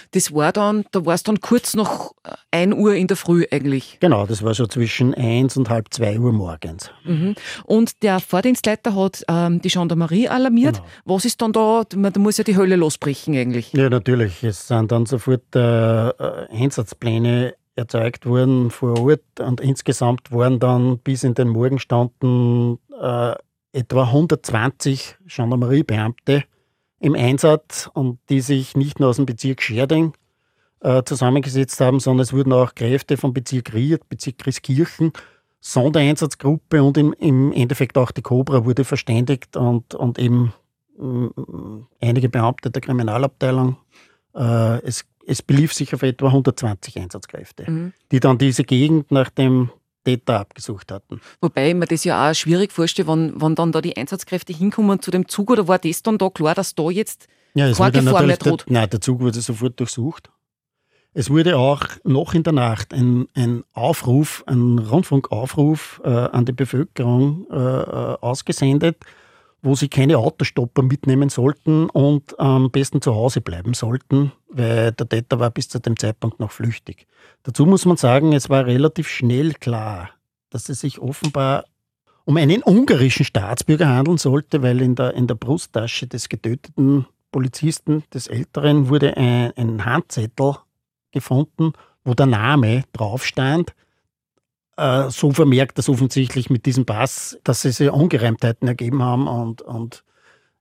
[0.09, 2.13] Das war dann, da war es dann kurz nach
[2.49, 3.97] 1 Uhr in der Früh eigentlich.
[3.99, 6.89] Genau, das war so zwischen 1 und halb 2 Uhr morgens.
[7.03, 7.36] Mhm.
[7.65, 10.77] Und der Vordienstleiter hat ähm, die Gendarmerie alarmiert.
[10.77, 10.88] Genau.
[11.05, 13.73] Was ist dann da, da muss ja die Hölle losbrechen eigentlich.
[13.73, 14.43] Ja, natürlich.
[14.43, 20.99] Es sind dann sofort äh, äh Einsatzpläne erzeugt wurden vor Ort und insgesamt waren dann
[20.99, 23.36] bis in den Morgenstunden äh,
[23.71, 26.43] etwa 120 Gendarmeriebeamte
[26.99, 30.13] im Einsatz und die sich nicht nur aus dem Bezirk Scherding
[30.81, 35.12] äh, zusammengesetzt haben, sondern es wurden auch Kräfte vom Bezirk Ried, Bezirk Christkirchen,
[35.59, 40.53] Sondereinsatzgruppe und im, im Endeffekt auch die Cobra wurde verständigt und, und eben
[40.99, 43.77] äh, einige Beamte der Kriminalabteilung.
[44.36, 47.93] Äh, es es belief sich auf etwa 120 Einsatzkräfte, mhm.
[48.12, 49.69] die dann diese Gegend nach dem
[50.03, 51.21] Täter abgesucht hatten.
[51.41, 55.01] Wobei ich mir das ja auch schwierig vorstelle, wann, wann dann da die Einsatzkräfte hinkommen
[55.01, 58.03] zu dem Zug oder war das dann da klar, dass da jetzt ja, es keine
[58.03, 58.65] Gefahr mehr droht?
[58.67, 60.29] Der, nein, der Zug wurde sofort durchsucht.
[61.13, 66.53] Es wurde auch noch in der Nacht ein, ein Aufruf, ein Rundfunkaufruf äh, an die
[66.53, 68.97] Bevölkerung äh, äh ausgesendet,
[69.63, 75.08] wo sie keine Autostopper mitnehmen sollten und am besten zu Hause bleiben sollten, weil der
[75.08, 77.08] Täter war bis zu dem Zeitpunkt noch flüchtig.
[77.43, 80.10] Dazu muss man sagen, es war relativ schnell klar,
[80.49, 81.63] dass es sich offenbar
[82.26, 88.04] um einen ungarischen Staatsbürger handeln sollte, weil in der, in der Brusttasche des getöteten Polizisten,
[88.13, 90.58] des Älteren, wurde ein, ein Handzettel
[91.12, 91.71] gefunden,
[92.04, 93.73] wo der Name drauf stand.
[94.77, 100.03] Äh, so vermerkt das offensichtlich mit diesem Pass, dass es Ungereimtheiten ergeben haben und, und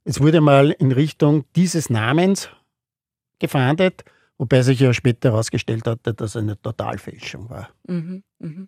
[0.05, 2.51] es wurde mal in Richtung dieses Namens
[3.39, 4.05] gefahndet,
[4.37, 7.71] wobei sich ja später herausgestellt hatte, dass er eine Totalfälschung war.
[7.87, 8.67] Mhm, mh.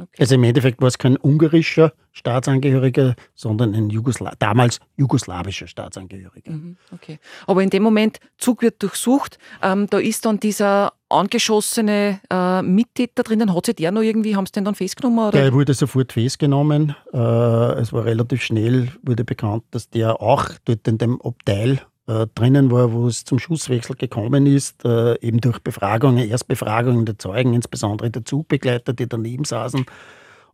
[0.00, 0.22] Okay.
[0.22, 6.52] Also im Endeffekt war es kein ungarischer Staatsangehöriger, sondern ein Jugosla damals jugoslawischer Staatsangehöriger.
[6.52, 7.18] Mhm, okay.
[7.48, 13.22] Aber in dem Moment, Zug wird durchsucht, ähm, da ist dann dieser angeschossene äh, Mittäter
[13.22, 15.28] drin, hat sich der noch irgendwie, haben sie den dann festgenommen?
[15.28, 15.40] Oder?
[15.40, 16.94] Der wurde sofort festgenommen.
[17.12, 22.26] Äh, es war relativ schnell, wurde bekannt, dass der auch dort in dem Abteil äh,
[22.34, 27.54] drinnen war, wo es zum Schusswechsel gekommen ist, äh, eben durch Befragungen, Erstbefragungen der Zeugen,
[27.54, 29.84] insbesondere der Zugbegleiter, die daneben saßen.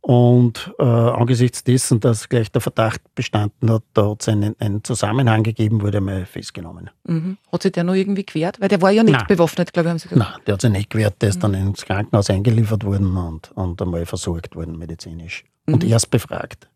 [0.05, 4.85] Und äh, angesichts dessen, dass gleich der Verdacht bestanden hat, da hat es einen, einen,
[4.85, 6.91] Zusammenhang gegeben, wurde er mal festgenommen.
[7.05, 7.39] Mhm.
[7.51, 8.61] Hat sich der noch irgendwie gewehrt?
[8.61, 9.27] Weil der war ja nicht Nein.
[9.27, 10.31] bewaffnet, glaube ich, haben Sie gesagt.
[10.31, 11.23] Nein, der hat sich nicht gewehrt.
[11.23, 11.41] Der ist mhm.
[11.41, 15.45] dann ins Krankenhaus eingeliefert worden und, und einmal versorgt worden medizinisch.
[15.65, 15.73] Mhm.
[15.73, 16.69] Und erst befragt.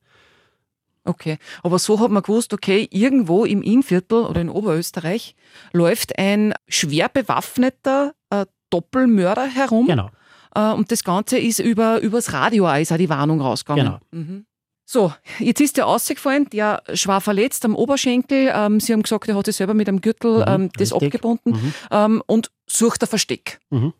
[1.04, 5.36] Okay, aber so hat man gewusst, okay, irgendwo im Innviertel oder in Oberösterreich
[5.74, 9.86] läuft ein schwer bewaffneter äh, Doppelmörder herum.
[9.86, 10.08] Genau.
[10.54, 13.98] Äh, und das Ganze ist über übers Radio ist auch die Warnung rausgegangen.
[14.10, 14.22] Genau.
[14.22, 14.46] Mhm.
[14.90, 18.50] So, jetzt ist der ausgefallen, der war verletzt am Oberschenkel.
[18.54, 21.14] Ähm, Sie haben gesagt, er hat sich selber mit einem Gürtel mhm, ähm, das richtig.
[21.14, 21.72] abgebunden mhm.
[21.90, 23.60] ähm, und sucht ein Versteck.
[23.68, 23.92] Mhm.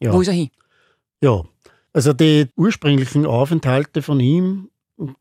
[0.00, 0.12] Ja.
[0.12, 0.50] Wo ist er hin?
[1.22, 1.44] Ja,
[1.92, 4.70] also die ursprünglichen Aufenthalte von ihm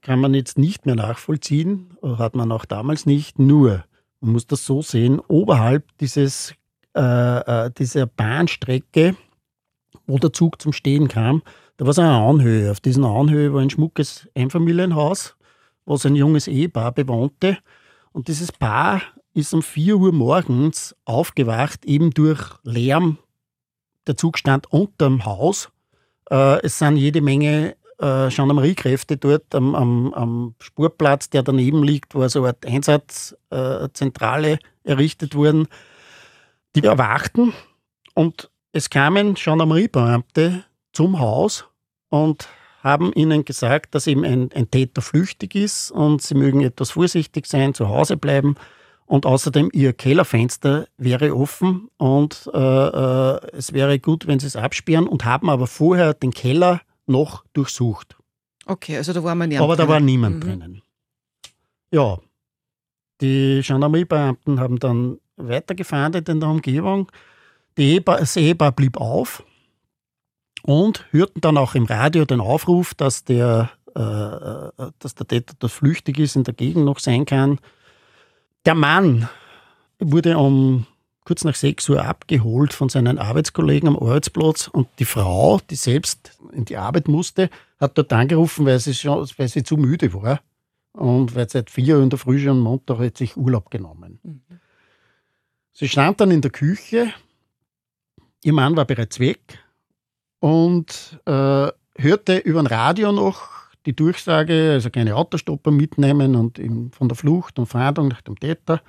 [0.01, 3.39] kann man jetzt nicht mehr nachvollziehen, hat man auch damals nicht.
[3.39, 3.83] Nur,
[4.21, 6.53] man muss das so sehen, oberhalb dieses,
[6.95, 7.01] äh,
[7.67, 9.15] äh, dieser Bahnstrecke,
[10.09, 11.43] wo der Zug zum Stehen kam,
[11.77, 12.71] da war so eine Anhöhe.
[12.71, 15.35] Auf dieser Anhöhe war ein schmuckes Einfamilienhaus,
[15.85, 17.57] was ein junges Ehepaar bewohnte.
[18.11, 19.01] Und dieses Paar
[19.33, 23.19] ist um 4 Uhr morgens aufgewacht, eben durch Lärm.
[24.07, 25.69] Der Zug stand unterm Haus.
[26.31, 32.15] Äh, es sind jede Menge äh, Gendarmeriekräfte dort am, am, am, Spurplatz, der daneben liegt,
[32.15, 35.67] wo so eine Art Einsatzzentrale äh, errichtet wurden.
[36.75, 37.53] Die erwachten
[38.15, 41.65] und es kamen Gendarmeriebeamte zum Haus
[42.09, 42.47] und
[42.83, 47.45] haben ihnen gesagt, dass eben ein, ein, Täter flüchtig ist und sie mögen etwas vorsichtig
[47.45, 48.55] sein, zu Hause bleiben.
[49.05, 54.55] Und außerdem ihr Kellerfenster wäre offen und äh, äh, es wäre gut, wenn sie es
[54.55, 58.17] absperren und haben aber vorher den Keller noch durchsucht.
[58.67, 60.41] Okay, also da war man niemand Aber da war niemand mhm.
[60.41, 60.81] drinnen.
[61.91, 62.19] Ja,
[63.19, 67.11] die Gendarmeriebeamten haben dann weitergefahndet in der Umgebung.
[67.75, 69.43] Das Ehepaar blieb auf
[70.63, 75.55] und hörten dann auch im Radio den Aufruf, dass der, äh, äh dass der Täter
[75.59, 77.59] das flüchtig ist, in der Gegend noch sein kann.
[78.65, 79.29] Der Mann
[79.99, 80.85] wurde um
[81.23, 86.37] kurz nach 6 Uhr abgeholt von seinen Arbeitskollegen am Arbeitsplatz und die Frau, die selbst
[86.51, 90.41] in die Arbeit musste, hat dort angerufen, weil sie, schon, weil sie zu müde war
[90.93, 94.19] und weil seit 4 Uhr in der Früh schon am Montag hat sich Urlaub genommen.
[94.23, 94.41] Mhm.
[95.71, 97.13] Sie stand dann in der Küche,
[98.43, 99.59] ihr Mann war bereits weg
[100.39, 106.59] und äh, hörte über ein Radio noch die Durchsage, also keine Autostopper mitnehmen und
[106.93, 108.81] von der Flucht und Fahndung nach dem Täter.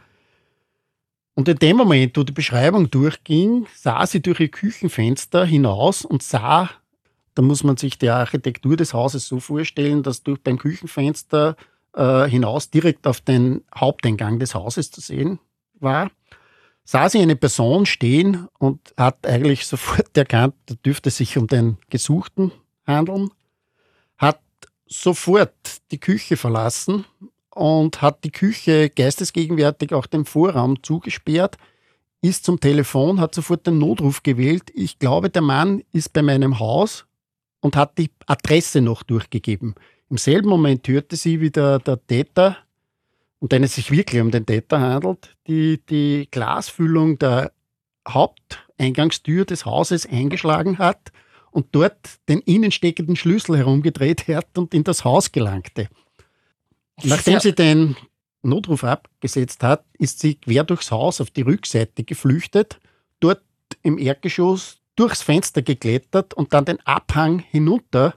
[1.35, 6.23] Und in dem Moment, wo die Beschreibung durchging, sah sie durch ihr Küchenfenster hinaus und
[6.23, 6.69] sah,
[7.35, 11.57] da muss man sich die Architektur des Hauses so vorstellen, dass durch beim Küchenfenster
[11.95, 15.39] äh, hinaus direkt auf den Haupteingang des Hauses zu sehen
[15.79, 16.11] war,
[16.91, 21.77] sah sie eine Person stehen und hat eigentlich sofort erkannt, da dürfte sich um den
[21.89, 22.51] Gesuchten
[22.85, 23.31] handeln,
[24.19, 24.41] hat
[24.89, 25.53] sofort
[25.93, 27.05] die Küche verlassen
[27.55, 31.59] und hat die Küche geistesgegenwärtig auch dem Vorraum zugesperrt,
[32.23, 34.73] ist zum Telefon, hat sofort den Notruf gewählt.
[34.75, 37.07] Ich glaube, der Mann ist bei meinem Haus
[37.61, 39.77] und hat die Adresse noch durchgegeben.
[40.09, 42.57] Im selben Moment hörte sie, wie der, der Täter,
[43.41, 47.53] um den es sich wirklich um den Täter handelt, die, die Glasfüllung der
[48.07, 51.11] Haupteingangstür des Hauses eingeschlagen hat
[51.51, 51.97] und dort
[52.29, 55.89] den innensteckenden Schlüssel herumgedreht hat und in das Haus gelangte.
[57.03, 57.97] Nachdem sie den
[58.43, 62.79] Notruf abgesetzt hat, ist sie quer durchs Haus auf die Rückseite geflüchtet,
[63.21, 63.43] dort
[63.83, 68.15] im Erdgeschoss durchs Fenster geklettert und dann den Abhang hinunter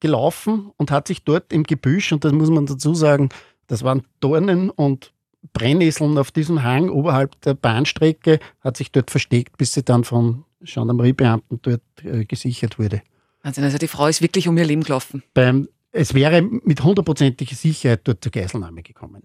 [0.00, 3.28] gelaufen und hat sich dort im Gebüsch, und das muss man dazu sagen,
[3.70, 5.12] das waren Dornen und
[5.52, 10.44] Brennnesseln auf diesem Hang oberhalb der Bahnstrecke, hat sich dort versteckt, bis sie dann von
[10.60, 13.02] Gendarmeriebeamten dort äh, gesichert wurde.
[13.42, 15.22] Wahnsinn, also die Frau ist wirklich um ihr Leben gelaufen.
[15.32, 19.22] Beim es wäre mit hundertprozentiger Sicherheit dort zur Geiselnahme gekommen.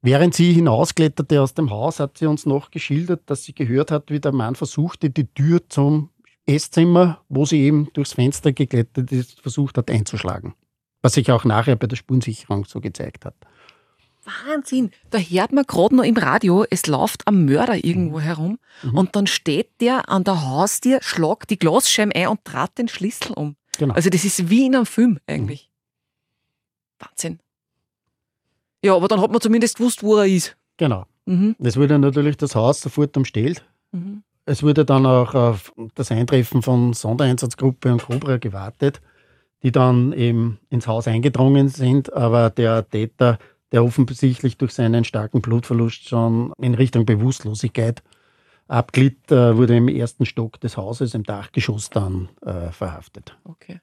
[0.00, 4.10] Während sie hinauskletterte aus dem Haus, hat sie uns noch geschildert, dass sie gehört hat,
[4.10, 6.10] wie der Mann versuchte, die Tür zum
[6.46, 10.54] Esszimmer, wo sie eben durchs Fenster geklettert ist, versucht hat einzuschlagen.
[11.02, 13.34] Was sich auch nachher bei der Spurensicherung so gezeigt hat.
[14.24, 14.90] Wahnsinn!
[15.10, 18.96] Da hört man gerade noch im Radio, es läuft ein Mörder irgendwo herum Mhm.
[18.98, 23.32] und dann steht der an der Haustür, schlagt die Glasscheiben ein und trat den Schlüssel
[23.32, 23.56] um.
[23.78, 23.94] Genau.
[23.94, 25.68] Also das ist wie in einem Film eigentlich.
[26.98, 27.38] Wahnsinn.
[28.82, 30.56] Ja, aber dann hat man zumindest gewusst, wo er ist.
[30.76, 31.06] genau.
[31.26, 31.56] Mhm.
[31.58, 33.64] Es wurde natürlich das Haus sofort umstellt.
[33.92, 34.22] Mhm.
[34.44, 39.00] Es wurde dann auch auf das Eintreffen von Sondereinsatzgruppe und Cobra gewartet,
[39.62, 43.38] die dann eben ins Haus eingedrungen sind, aber der Täter,
[43.74, 48.02] der offensichtlich durch seinen starken Blutverlust schon in Richtung Bewusstlosigkeit
[48.68, 53.36] abglitt, äh, wurde im ersten Stock des Hauses im Dachgeschoss dann äh, verhaftet.
[53.44, 53.80] Okay.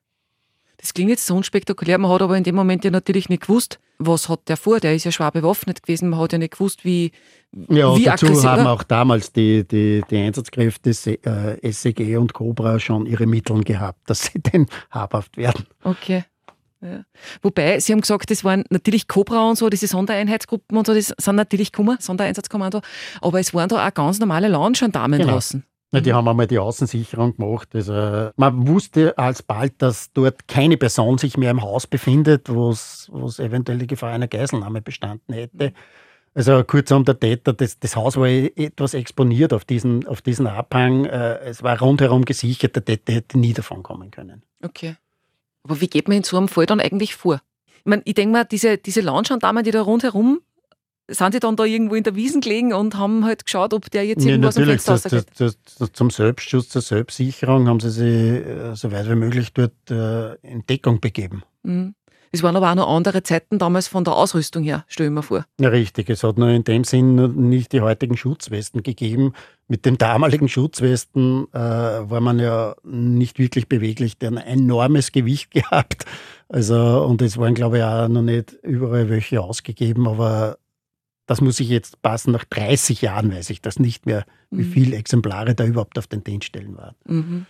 [0.77, 3.79] Das klingt jetzt so unspektakulär, man hat aber in dem Moment ja natürlich nicht gewusst,
[3.99, 4.79] was hat der vor.
[4.79, 7.11] Der ist ja schwer bewaffnet gewesen, man hat ja nicht gewusst, wie,
[7.69, 8.49] Ja, wie dazu aggressiv.
[8.49, 8.71] haben oder?
[8.71, 14.09] auch damals die, die, die Einsatzkräfte Se- äh, SEG und Cobra schon ihre Mittel gehabt,
[14.09, 15.67] dass sie denn habhaft werden.
[15.83, 16.23] Okay.
[16.81, 17.03] Ja.
[17.41, 21.13] Wobei, Sie haben gesagt, das waren natürlich Cobra und so, diese Sondereinheitsgruppen und so, das
[21.17, 22.81] sind natürlich gekommen, Sondereinsatzkommando,
[23.21, 25.33] aber es waren da auch ganz normale Lounge-Damen Genau.
[25.33, 25.63] draußen.
[25.93, 27.67] Ja, die haben einmal die Außensicherung gemacht.
[27.75, 33.09] Also, man wusste alsbald, dass dort keine Person sich mehr im Haus befindet, wo es
[33.11, 35.73] wo es eventuell die Gefahr einer Geiselnahme bestanden hätte.
[36.33, 40.47] Also kurzum, der Täter, das, das Haus war eh etwas exponiert auf diesen, auf diesen
[40.47, 41.03] Abhang.
[41.03, 44.43] Äh, Es war rundherum gesichert, der Täter hätte nie davon kommen können.
[44.63, 44.95] Okay.
[45.63, 47.41] Aber wie geht man in so einem Fall dann eigentlich vor?
[47.79, 50.41] Ich meine, ich denke mal, diese, diese Lounge-Damen, die da rundherum,
[51.07, 54.05] sind die dann da irgendwo in der Wiesen gelegen und haben halt geschaut, ob der
[54.05, 55.39] jetzt Ja, irgendwas am natürlich, Fenster das, das, rausgeht?
[55.67, 59.73] das, das, zum Selbstschutz, zur Selbstsicherung haben sie sich äh, so weit wie möglich dort
[59.89, 61.43] äh, in Deckung begeben.
[61.63, 61.95] Mhm.
[62.33, 65.21] Es waren aber auch noch andere Zeiten damals von der Ausrüstung her, stelle ich mir
[65.23, 65.45] vor.
[65.59, 66.09] Ja, richtig.
[66.09, 67.15] Es hat nur in dem Sinn
[67.49, 69.33] nicht die heutigen Schutzwesten gegeben.
[69.67, 74.17] Mit den damaligen Schutzwesten äh, war man ja nicht wirklich beweglich.
[74.17, 76.05] Die haben ein enormes Gewicht gehabt.
[76.47, 80.57] Also, und es waren, glaube ich, auch noch nicht überall welche ausgegeben, aber
[81.27, 82.31] das muss ich jetzt passen.
[82.31, 84.71] Nach 30 Jahren weiß ich das nicht mehr, wie Mhm.
[84.71, 86.95] viele Exemplare da überhaupt auf den Dienststellen waren.
[87.05, 87.45] Mhm.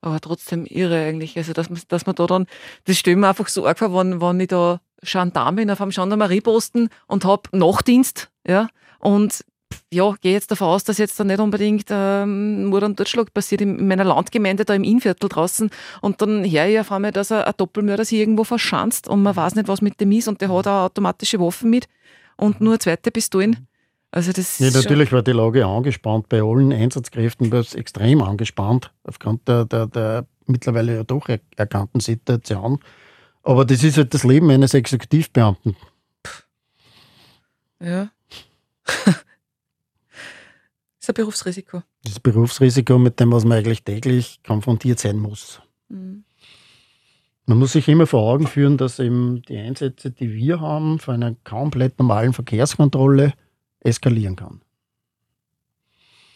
[0.00, 1.36] Aber trotzdem irre eigentlich.
[1.36, 2.46] Also, dass man, dass man da dann,
[2.84, 5.90] das stelle ich mir einfach so arg vor, wenn, wenn ich da Gendarmin auf einem
[5.90, 8.68] Gendarmerieposten und habe Nachtdienst, ja,
[9.00, 9.44] und
[9.92, 13.60] ja, gehe jetzt davon aus, dass jetzt da nicht unbedingt ähm, Mord und Totschlag passiert
[13.60, 17.32] in, in meiner Landgemeinde da im Innviertel draußen und dann höre ich auf einmal, dass
[17.32, 20.40] ein, ein Doppelmörder sich irgendwo verschanzt und man weiß nicht, was mit dem ist und
[20.40, 21.88] der hat auch automatische Waffen mit
[22.36, 23.68] und nur zweite Pistolen.
[24.10, 26.28] Also das Ja, ist natürlich war die Lage angespannt.
[26.28, 31.40] Bei allen Einsatzkräften war es extrem angespannt, aufgrund der, der, der mittlerweile ja doch er
[31.56, 32.80] erkannten Situation.
[33.42, 35.76] Aber das ist halt das Leben eines Exekutivbeamten.
[37.80, 38.10] Ja.
[41.00, 41.82] ist ein Berufsrisiko.
[42.04, 45.60] Das Berufsrisiko, mit dem was man eigentlich täglich konfrontiert sein muss.
[45.88, 46.24] Mhm.
[47.44, 51.12] Man muss sich immer vor Augen führen, dass eben die Einsätze, die wir haben, für
[51.12, 53.32] einer komplett normalen Verkehrskontrolle
[53.80, 54.60] eskalieren kann.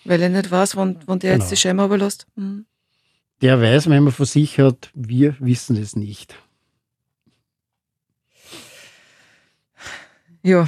[0.05, 1.43] Weil er nicht weiß, wann, wann der Genau.
[1.45, 2.27] jetzt die Scheibe überlässt.
[2.35, 2.67] Mhm.
[3.41, 6.35] Der weiß, wenn man versichert, wir wissen es nicht.
[10.43, 10.67] Ja.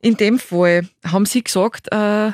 [0.00, 2.32] In dem Fall haben Sie gesagt, äh,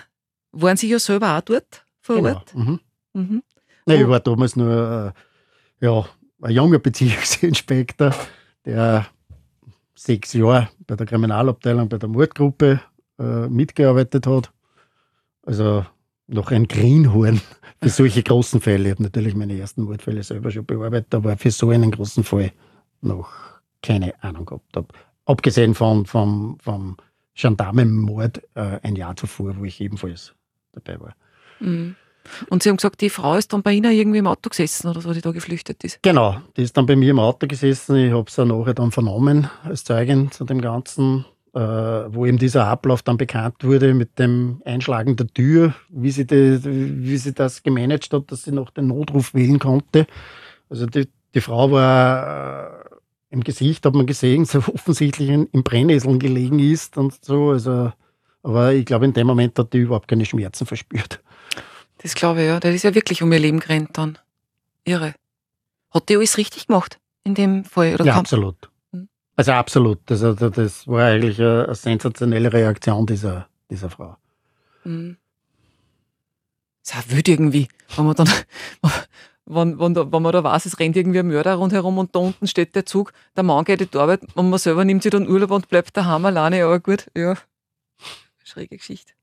[0.52, 2.34] waren Sie ja selber auch dort vor Genau.
[2.34, 2.54] Ort?
[2.54, 2.80] Mhm.
[3.14, 3.42] Mhm.
[3.86, 5.14] Nein, ich war damals nur
[5.80, 6.08] äh, ja,
[6.42, 8.14] ein junger Beziehungsinspektor,
[8.64, 9.06] der
[9.94, 12.80] sechs Jahre bei der Kriminalabteilung, bei der Mordgruppe
[13.18, 14.52] äh, mitgearbeitet hat.
[15.42, 15.84] Also
[16.26, 17.40] noch ein Greenhorn
[17.82, 18.84] für solche großen Fälle.
[18.84, 22.52] Ich habe natürlich meine ersten Mordfälle selber schon bearbeitet, aber für so einen großen Fall
[23.00, 23.30] noch
[23.82, 24.88] keine Ahnung gehabt habe.
[25.26, 26.96] Abgesehen von, vom, vom
[27.34, 30.34] Gendarmenmord äh, ein Jahr zuvor, wo ich ebenfalls
[30.72, 31.14] dabei war.
[31.60, 31.96] Mhm.
[32.48, 35.00] Und Sie haben gesagt, die Frau ist dann bei Ihnen irgendwie im Auto gesessen oder
[35.00, 36.02] so, die da geflüchtet ist.
[36.02, 37.96] Genau, die ist dann bei mir im Auto gesessen.
[37.96, 42.66] Ich habe auch nachher dann vernommen als Zeugin zu dem Ganzen, äh, wo eben dieser
[42.66, 47.62] Ablauf dann bekannt wurde mit dem Einschlagen der Tür, wie sie, die, wie sie das
[47.62, 50.06] gemanagt hat, dass sie noch den Notruf wählen konnte.
[50.68, 52.84] Also die, die Frau war äh,
[53.30, 57.50] im Gesicht, hat man gesehen, so offensichtlich in, im Brennnesseln gelegen ist und so.
[57.50, 57.92] Also,
[58.42, 61.20] aber ich glaube, in dem Moment hat die überhaupt keine Schmerzen verspürt.
[62.04, 62.60] Das glaube ich, ja.
[62.60, 64.18] Der ist ja wirklich um ihr Leben gerannt dann.
[64.84, 65.14] Irre.
[65.90, 67.94] Hat die alles richtig gemacht in dem Fall?
[67.94, 68.70] Oder Ja, absolut.
[68.92, 69.08] Mhm.
[69.36, 70.00] Also absolut.
[70.10, 74.16] Also da- das war eigentlich eine, sensationelle Reaktion dieser, dieser Frau.
[74.84, 75.16] Mhm.
[76.84, 78.28] Ist auch wild irgendwie, wenn man dann,
[79.46, 82.18] wenn, wenn, da, wenn man da weiß, es rennt irgendwie ein Mörder rundherum und da
[82.20, 85.10] unten steht der Zug, der Mann geht in die Arbeit und man selber nimmt sich
[85.12, 87.34] dann Urlaub und bleibt daheim alleine, aber gut, ja.
[88.44, 89.14] Schräge Geschichte.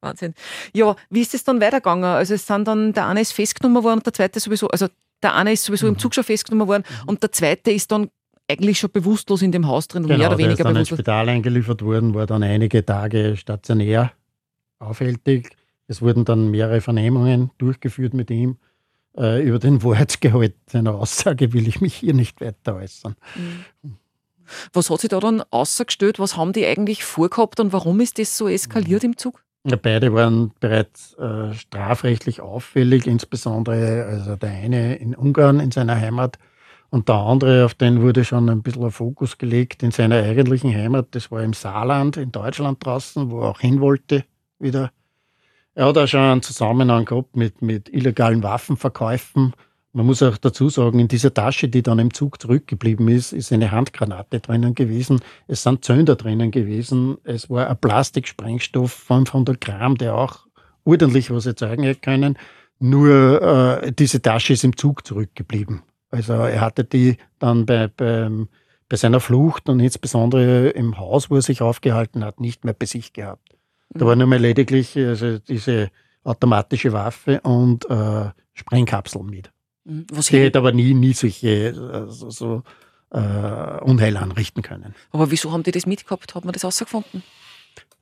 [0.00, 0.34] Wahnsinn.
[0.72, 2.04] Ja, wie ist es dann weitergegangen?
[2.04, 4.88] Also es sind dann, der eine ist festgenommen worden und der zweite sowieso, also
[5.22, 5.94] der eine ist sowieso mhm.
[5.94, 7.08] im Zug schon festgenommen worden mhm.
[7.08, 8.10] und der zweite ist dann
[8.48, 10.98] eigentlich schon bewusstlos in dem Haus drin, genau, mehr oder weniger der ist dann bewusstlos.
[10.98, 14.12] ins Spital eingeliefert worden, war dann einige Tage stationär
[14.78, 15.56] aufhältig.
[15.88, 18.58] Es wurden dann mehrere Vernehmungen durchgeführt mit ihm.
[19.16, 23.16] Äh, über den Wortgehalt seiner Aussage will ich mich hier nicht weiter äußern.
[23.34, 23.96] Mhm.
[24.72, 26.18] Was hat sich da dann ausgestellt?
[26.18, 29.42] Was haben die eigentlich vorgehabt und warum ist das so eskaliert im Zug?
[29.68, 35.96] Ja, beide waren bereits äh, strafrechtlich auffällig, insbesondere also der eine in Ungarn in seiner
[35.96, 36.38] Heimat
[36.90, 40.72] und der andere, auf den wurde schon ein bisschen ein Fokus gelegt in seiner eigentlichen
[40.72, 41.08] Heimat.
[41.16, 44.24] Das war im Saarland in Deutschland draußen, wo er auch hin wollte
[44.60, 44.92] wieder.
[45.74, 49.52] Er hat auch schon einen Zusammenhang gehabt mit, mit illegalen Waffenverkäufen
[49.96, 53.50] man muss auch dazu sagen, in dieser Tasche, die dann im Zug zurückgeblieben ist, ist
[53.50, 55.20] eine Handgranate drinnen gewesen.
[55.48, 57.16] Es sind Zünder drinnen gewesen.
[57.24, 60.46] Es war ein Plastiksprengstoff, 500 Gramm, der auch
[60.84, 62.38] ordentlich was erzeugen hätte können.
[62.78, 65.80] Nur äh, diese Tasche ist im Zug zurückgeblieben.
[66.10, 68.28] Also er hatte die dann bei, bei,
[68.90, 72.84] bei seiner Flucht und insbesondere im Haus, wo er sich aufgehalten hat, nicht mehr bei
[72.84, 73.56] sich gehabt.
[73.88, 75.88] Da war nur mehr lediglich also diese
[76.22, 79.50] automatische Waffe und äh, Sprengkapseln mit.
[79.86, 80.06] Mhm.
[80.12, 82.62] Was die hätte aber nie, nie solche äh, so, so
[83.10, 84.94] äh, Unheil anrichten können.
[85.12, 86.34] Aber wieso haben die das mitgehabt?
[86.34, 87.22] Hat man das herausgefunden?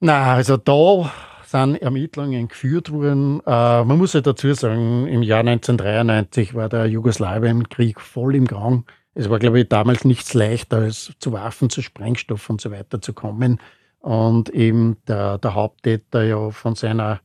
[0.01, 1.13] Na, also da
[1.45, 3.41] sind Ermittlungen geführt worden.
[3.47, 8.91] Äh, man muss ja dazu sagen, im Jahr 1993 war der Jugoslawienkrieg voll im Gang.
[9.15, 13.01] Es war, glaube ich, damals nichts leichter, als zu Waffen, zu Sprengstoff und so weiter
[13.01, 13.61] zu kommen.
[14.01, 17.21] Und eben der, der Haupttäter ja von seiner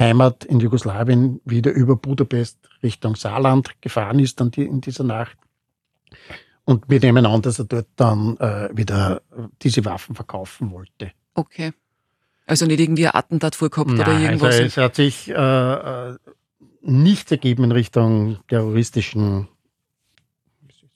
[0.00, 5.36] Heimat in Jugoslawien wieder über Budapest Richtung Saarland gefahren ist dann die, in dieser Nacht.
[6.64, 9.22] Und wir nehmen an, dass er dort dann äh, wieder
[9.62, 11.12] diese Waffen verkaufen wollte.
[11.34, 11.72] Okay.
[12.46, 14.54] Also nicht irgendwie ein Attentat vorgehabt Nein, oder irgendwas?
[14.54, 16.16] Also es hat sich äh, äh,
[16.82, 19.48] nichts ergeben in Richtung terroristischen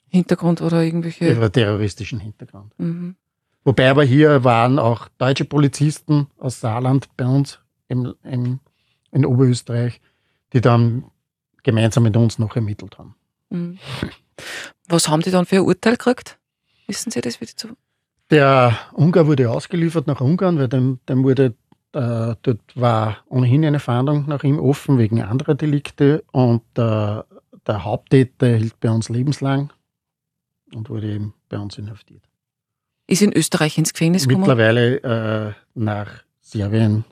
[0.09, 1.50] Hintergrund oder irgendwelche.
[1.50, 2.72] terroristischen Hintergrund.
[2.78, 3.16] Mhm.
[3.64, 8.61] Wobei aber hier waren auch deutsche Polizisten aus Saarland bei uns im, im
[9.15, 10.01] in Oberösterreich,
[10.53, 11.05] die dann
[11.62, 13.15] gemeinsam mit uns noch ermittelt haben.
[13.51, 13.79] Mhm.
[14.89, 16.39] Was haben die dann für ein Urteil gekriegt?
[16.87, 17.69] Wissen Sie das wieder zu?
[18.31, 21.55] Der Ungar wurde ausgeliefert nach Ungarn, weil dem, dem wurde,
[21.93, 27.23] äh, dort war ohnehin eine Fahndung nach ihm offen wegen anderer Delikte und äh,
[27.67, 29.73] der Haupttäter hielt bei uns lebenslang
[30.75, 32.23] und wurde eben bei uns inhaftiert.
[33.07, 34.47] Ist in Österreich ins Gefängnis gekommen?
[34.47, 37.05] Mittlerweile äh, nach Serbien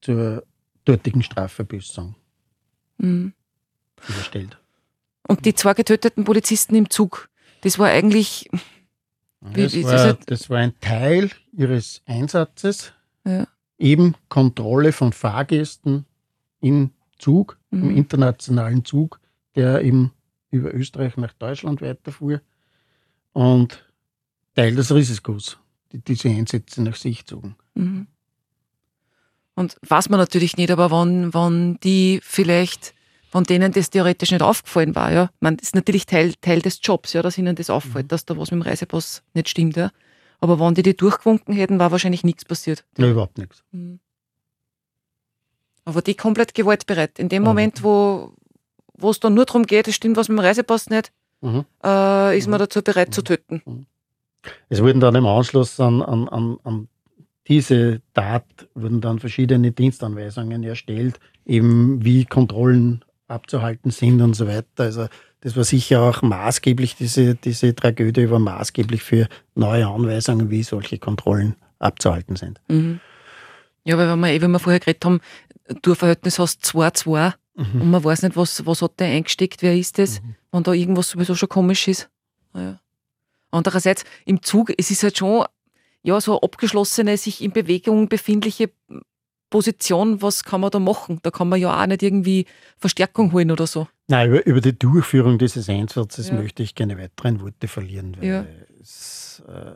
[0.00, 0.44] zur
[0.90, 2.14] dortigen Strafverbüßung
[2.98, 3.32] mhm.
[4.08, 4.58] überstellt.
[5.28, 7.28] Und die zwei getöteten Polizisten im Zug,
[7.60, 8.50] das war eigentlich.
[9.40, 12.92] Das, wie, war, das war ein Teil ihres Einsatzes,
[13.24, 13.46] ja.
[13.78, 16.04] eben Kontrolle von Fahrgästen
[16.60, 17.84] im Zug, mhm.
[17.84, 19.20] im internationalen Zug,
[19.54, 20.12] der eben
[20.50, 22.42] über Österreich nach Deutschland weiterfuhr
[23.32, 23.88] und
[24.54, 25.58] Teil des Risikos,
[25.92, 27.56] die diese Einsätze nach sich zogen.
[27.74, 28.08] Mhm.
[29.60, 32.94] Und weiß man natürlich nicht, aber wenn, wenn die vielleicht,
[33.28, 37.12] von denen das theoretisch nicht aufgefallen war, ja, man ist natürlich Teil, Teil des Jobs,
[37.12, 38.08] ja, dass ihnen das auffällt, mhm.
[38.08, 39.90] dass da was mit dem Reisepass nicht stimmt, ja.
[40.40, 42.86] Aber wenn die die durchgewunken hätten, war wahrscheinlich nichts passiert.
[42.96, 43.62] Ja, überhaupt nichts.
[43.72, 44.00] Mhm.
[45.84, 47.18] Aber die komplett gewaltbereit.
[47.18, 47.48] In dem mhm.
[47.48, 48.32] Moment, wo
[48.96, 51.66] wo es dann nur darum geht, es stimmt was mit dem Reisepass nicht, mhm.
[51.84, 52.64] äh, ist man mhm.
[52.64, 53.60] dazu bereit zu töten.
[53.66, 53.86] Mhm.
[54.70, 56.88] Es wurden dann im Anschluss an, an, an, an
[57.50, 58.44] diese Tat
[58.74, 64.84] wurden dann verschiedene Dienstanweisungen erstellt, eben wie Kontrollen abzuhalten sind und so weiter.
[64.84, 65.08] Also
[65.40, 69.26] das war sicher auch maßgeblich, diese, diese Tragödie war maßgeblich für
[69.56, 72.60] neue Anweisungen, wie solche Kontrollen abzuhalten sind.
[72.68, 73.00] Mhm.
[73.82, 75.20] Ja, weil wenn wir, eh, wie wir vorher geredet haben,
[75.82, 77.80] du ein Verhältnis hast 2-2 mhm.
[77.80, 80.36] und man weiß nicht, was, was hat der eingesteckt, wer ist das, mhm.
[80.52, 82.08] wenn da irgendwas sowieso schon komisch ist.
[82.54, 82.78] Ja.
[83.50, 85.46] Andererseits im Zug, es ist halt schon
[86.02, 88.70] ja, so eine abgeschlossene, sich in Bewegung befindliche
[89.50, 91.18] Position, was kann man da machen?
[91.22, 92.46] Da kann man ja auch nicht irgendwie
[92.78, 93.88] Verstärkung holen oder so.
[94.06, 96.34] Nein, über, über die Durchführung dieses Einsatzes ja.
[96.34, 98.46] möchte ich keine weiteren Worte verlieren, weil ja.
[98.80, 99.74] es, äh,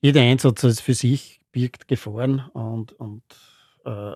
[0.00, 3.22] jeder Einsatz für sich birgt Gefahren und, und
[3.84, 4.12] äh,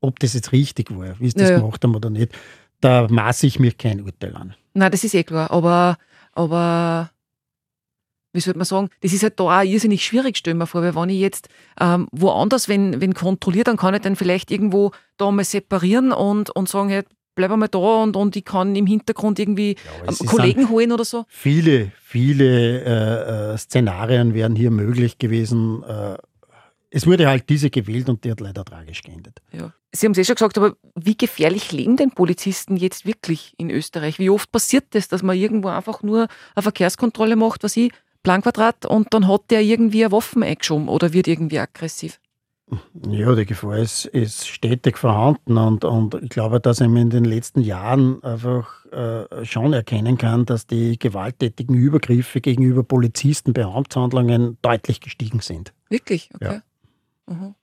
[0.00, 2.32] ob das jetzt richtig war, wie es das ja, gemacht haben oder nicht,
[2.80, 4.54] da maße ich mir kein Urteil an.
[4.74, 5.98] Nein, das ist eh klar, aber,
[6.32, 7.10] aber
[8.34, 10.94] wie sollte man sagen, das ist halt da auch irrsinnig schwierig, stellen wir vor, weil
[10.94, 11.48] wenn ich jetzt
[11.80, 16.50] ähm, woanders, wenn, wenn kontrolliert, dann kann ich dann vielleicht irgendwo da mal separieren und,
[16.50, 19.76] und sagen, halt, bleib einmal da und, und ich kann im Hintergrund irgendwie
[20.06, 21.24] ja, Kollegen holen oder so?
[21.28, 25.82] Viele, viele äh, äh, Szenarien wären hier möglich gewesen.
[25.84, 26.16] Äh,
[26.90, 29.40] es wurde halt diese gewählt und die hat leider tragisch geendet.
[29.52, 29.72] Ja.
[29.90, 33.70] Sie haben es eh schon gesagt, aber wie gefährlich leben denn Polizisten jetzt wirklich in
[33.70, 34.18] Österreich?
[34.18, 37.92] Wie oft passiert das, dass man irgendwo einfach nur eine Verkehrskontrolle macht, was ich,
[38.24, 42.18] Planquadrat, und dann hat der irgendwie eine Waffen eingeschoben oder wird irgendwie aggressiv?
[43.08, 47.26] Ja, die Gefahr ist, ist stetig vorhanden und, und ich glaube, dass man in den
[47.26, 54.56] letzten Jahren einfach äh, schon erkennen kann, dass die gewalttätigen Übergriffe gegenüber Polizisten bei Amtshandlungen
[54.62, 55.74] deutlich gestiegen sind.
[55.90, 56.30] Wirklich?
[56.34, 56.62] Okay.
[57.26, 57.34] Ja.
[57.34, 57.54] Mhm.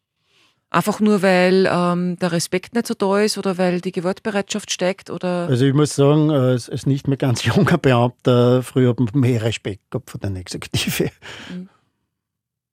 [0.73, 5.09] Einfach nur, weil ähm, der Respekt nicht so da ist oder weil die Gewaltbereitschaft steigt?
[5.09, 5.47] Oder?
[5.49, 9.41] Also ich muss sagen, als, als nicht mehr ganz junger Beamter, früher hat man mehr
[9.43, 11.11] Respekt gehabt von der Exekutive.
[11.49, 11.69] Mhm.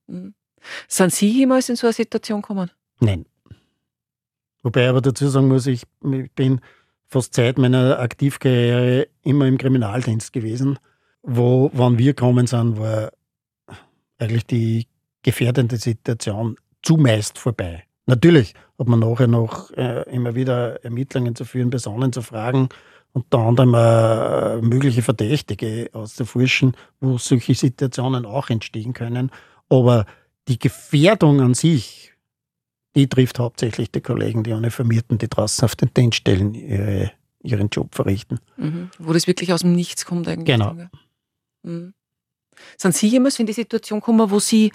[0.07, 0.35] Mhm.
[0.87, 2.71] Sind Sie jemals in so eine Situation gekommen?
[3.01, 3.27] Nein.
[4.63, 6.61] Wobei ich aber dazu sagen muss, ich, ich bin
[7.09, 10.79] fast seit meiner Aktivkarriere immer im Kriminaldienst gewesen,
[11.23, 13.11] wo, wann wir gekommen sind, war
[14.19, 14.87] eigentlich die
[15.23, 17.88] gefährdende Situation zumeist vorbei.
[18.09, 22.71] Natürlich hat man nachher noch äh, immer wieder Ermittlungen zu führen, Personen zu fragen,
[23.13, 29.31] unter anderem äh, mögliche Verdächtige auszuforschen, wo solche Situationen auch entstehen können.
[29.69, 30.07] Aber
[30.49, 32.15] die Gefährdung an sich,
[32.97, 37.95] die trifft hauptsächlich die Kollegen, die Uniformierten, die draußen auf den Dienststellen ihre, ihren Job
[37.95, 38.41] verrichten.
[38.57, 38.89] Mhm.
[38.99, 40.47] Wo das wirklich aus dem Nichts kommt eigentlich.
[40.47, 40.75] Genau.
[41.63, 41.93] Mhm.
[42.79, 44.73] Sind Sie jemals in die Situation gekommen, wo Sie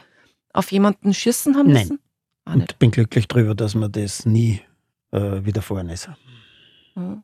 [0.53, 1.97] auf jemanden schießen haben müssen?
[2.45, 4.61] Und bin glücklich darüber, dass mir das nie
[5.11, 6.09] äh, widerfahren ist.
[6.95, 7.23] Mhm.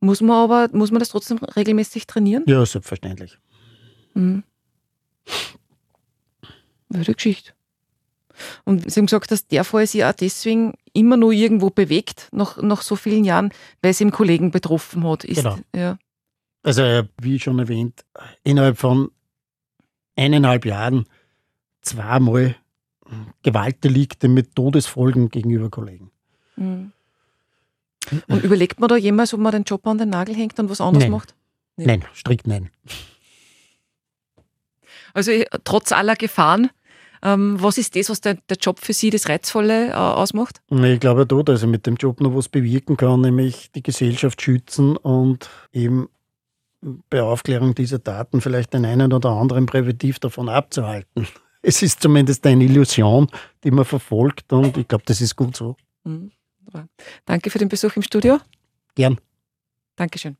[0.00, 2.44] Muss man aber, muss man das trotzdem regelmäßig trainieren?
[2.46, 3.38] Ja, selbstverständlich.
[4.14, 4.44] Mhm.
[6.88, 7.52] Wilde Geschichte.
[8.64, 12.56] Und Sie haben gesagt, dass der Fall sich auch deswegen immer nur irgendwo bewegt, nach,
[12.62, 13.52] nach so vielen Jahren,
[13.82, 15.24] weil es ihm Kollegen betroffen hat.
[15.24, 15.58] Ist, genau.
[15.74, 15.98] Ja.
[16.62, 18.04] Also, wie schon erwähnt,
[18.42, 19.10] innerhalb von
[20.16, 21.06] eineinhalb Jahren
[21.82, 22.56] zweimal
[23.42, 26.10] Gewaltdelikte mit Todesfolgen gegenüber Kollegen.
[26.56, 26.92] Mhm.
[28.28, 30.80] Und überlegt man da jemals, ob man den Job an den Nagel hängt und was
[30.80, 31.12] anderes nein.
[31.12, 31.34] macht?
[31.76, 31.86] Nicht.
[31.86, 32.70] Nein, strikt nein.
[35.12, 35.32] Also
[35.64, 36.70] trotz aller Gefahren,
[37.22, 40.62] ähm, was ist das, was der, der, Job für Sie das Reizvolle äh, ausmacht?
[40.70, 44.40] Ich glaube dort, dass ich mit dem Job noch was bewirken kann, nämlich die Gesellschaft
[44.40, 46.08] schützen und eben
[47.10, 51.26] bei Aufklärung dieser Daten vielleicht den einen oder anderen präventiv davon abzuhalten.
[51.62, 53.28] Es ist zumindest eine Illusion,
[53.62, 55.76] die man verfolgt und ich glaube, das ist gut so.
[56.04, 56.32] Mhm.
[57.24, 58.38] Danke für den Besuch im Studio.
[58.94, 59.18] Gern.
[59.96, 60.36] Dankeschön.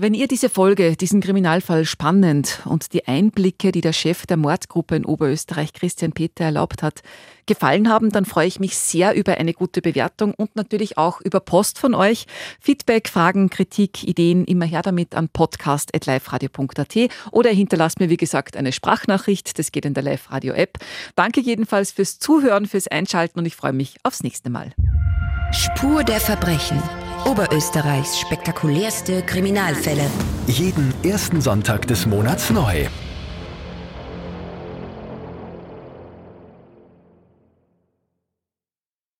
[0.00, 4.94] Wenn ihr diese Folge, diesen Kriminalfall spannend und die Einblicke, die der Chef der Mordgruppe
[4.94, 7.02] in Oberösterreich, Christian Peter, erlaubt hat,
[7.46, 11.40] gefallen haben, dann freue ich mich sehr über eine gute Bewertung und natürlich auch über
[11.40, 12.26] Post von euch.
[12.60, 18.70] Feedback, Fragen, Kritik, Ideen, immer her damit an podcast.liferadio.at oder hinterlasst mir, wie gesagt, eine
[18.70, 19.58] Sprachnachricht.
[19.58, 20.78] Das geht in der Live-Radio-App.
[21.16, 24.72] Danke jedenfalls fürs Zuhören, fürs Einschalten und ich freue mich aufs nächste Mal.
[25.50, 26.80] Spur der Verbrechen.
[27.24, 30.04] Oberösterreichs spektakulärste Kriminalfälle.
[30.46, 32.86] Jeden ersten Sonntag des Monats neu.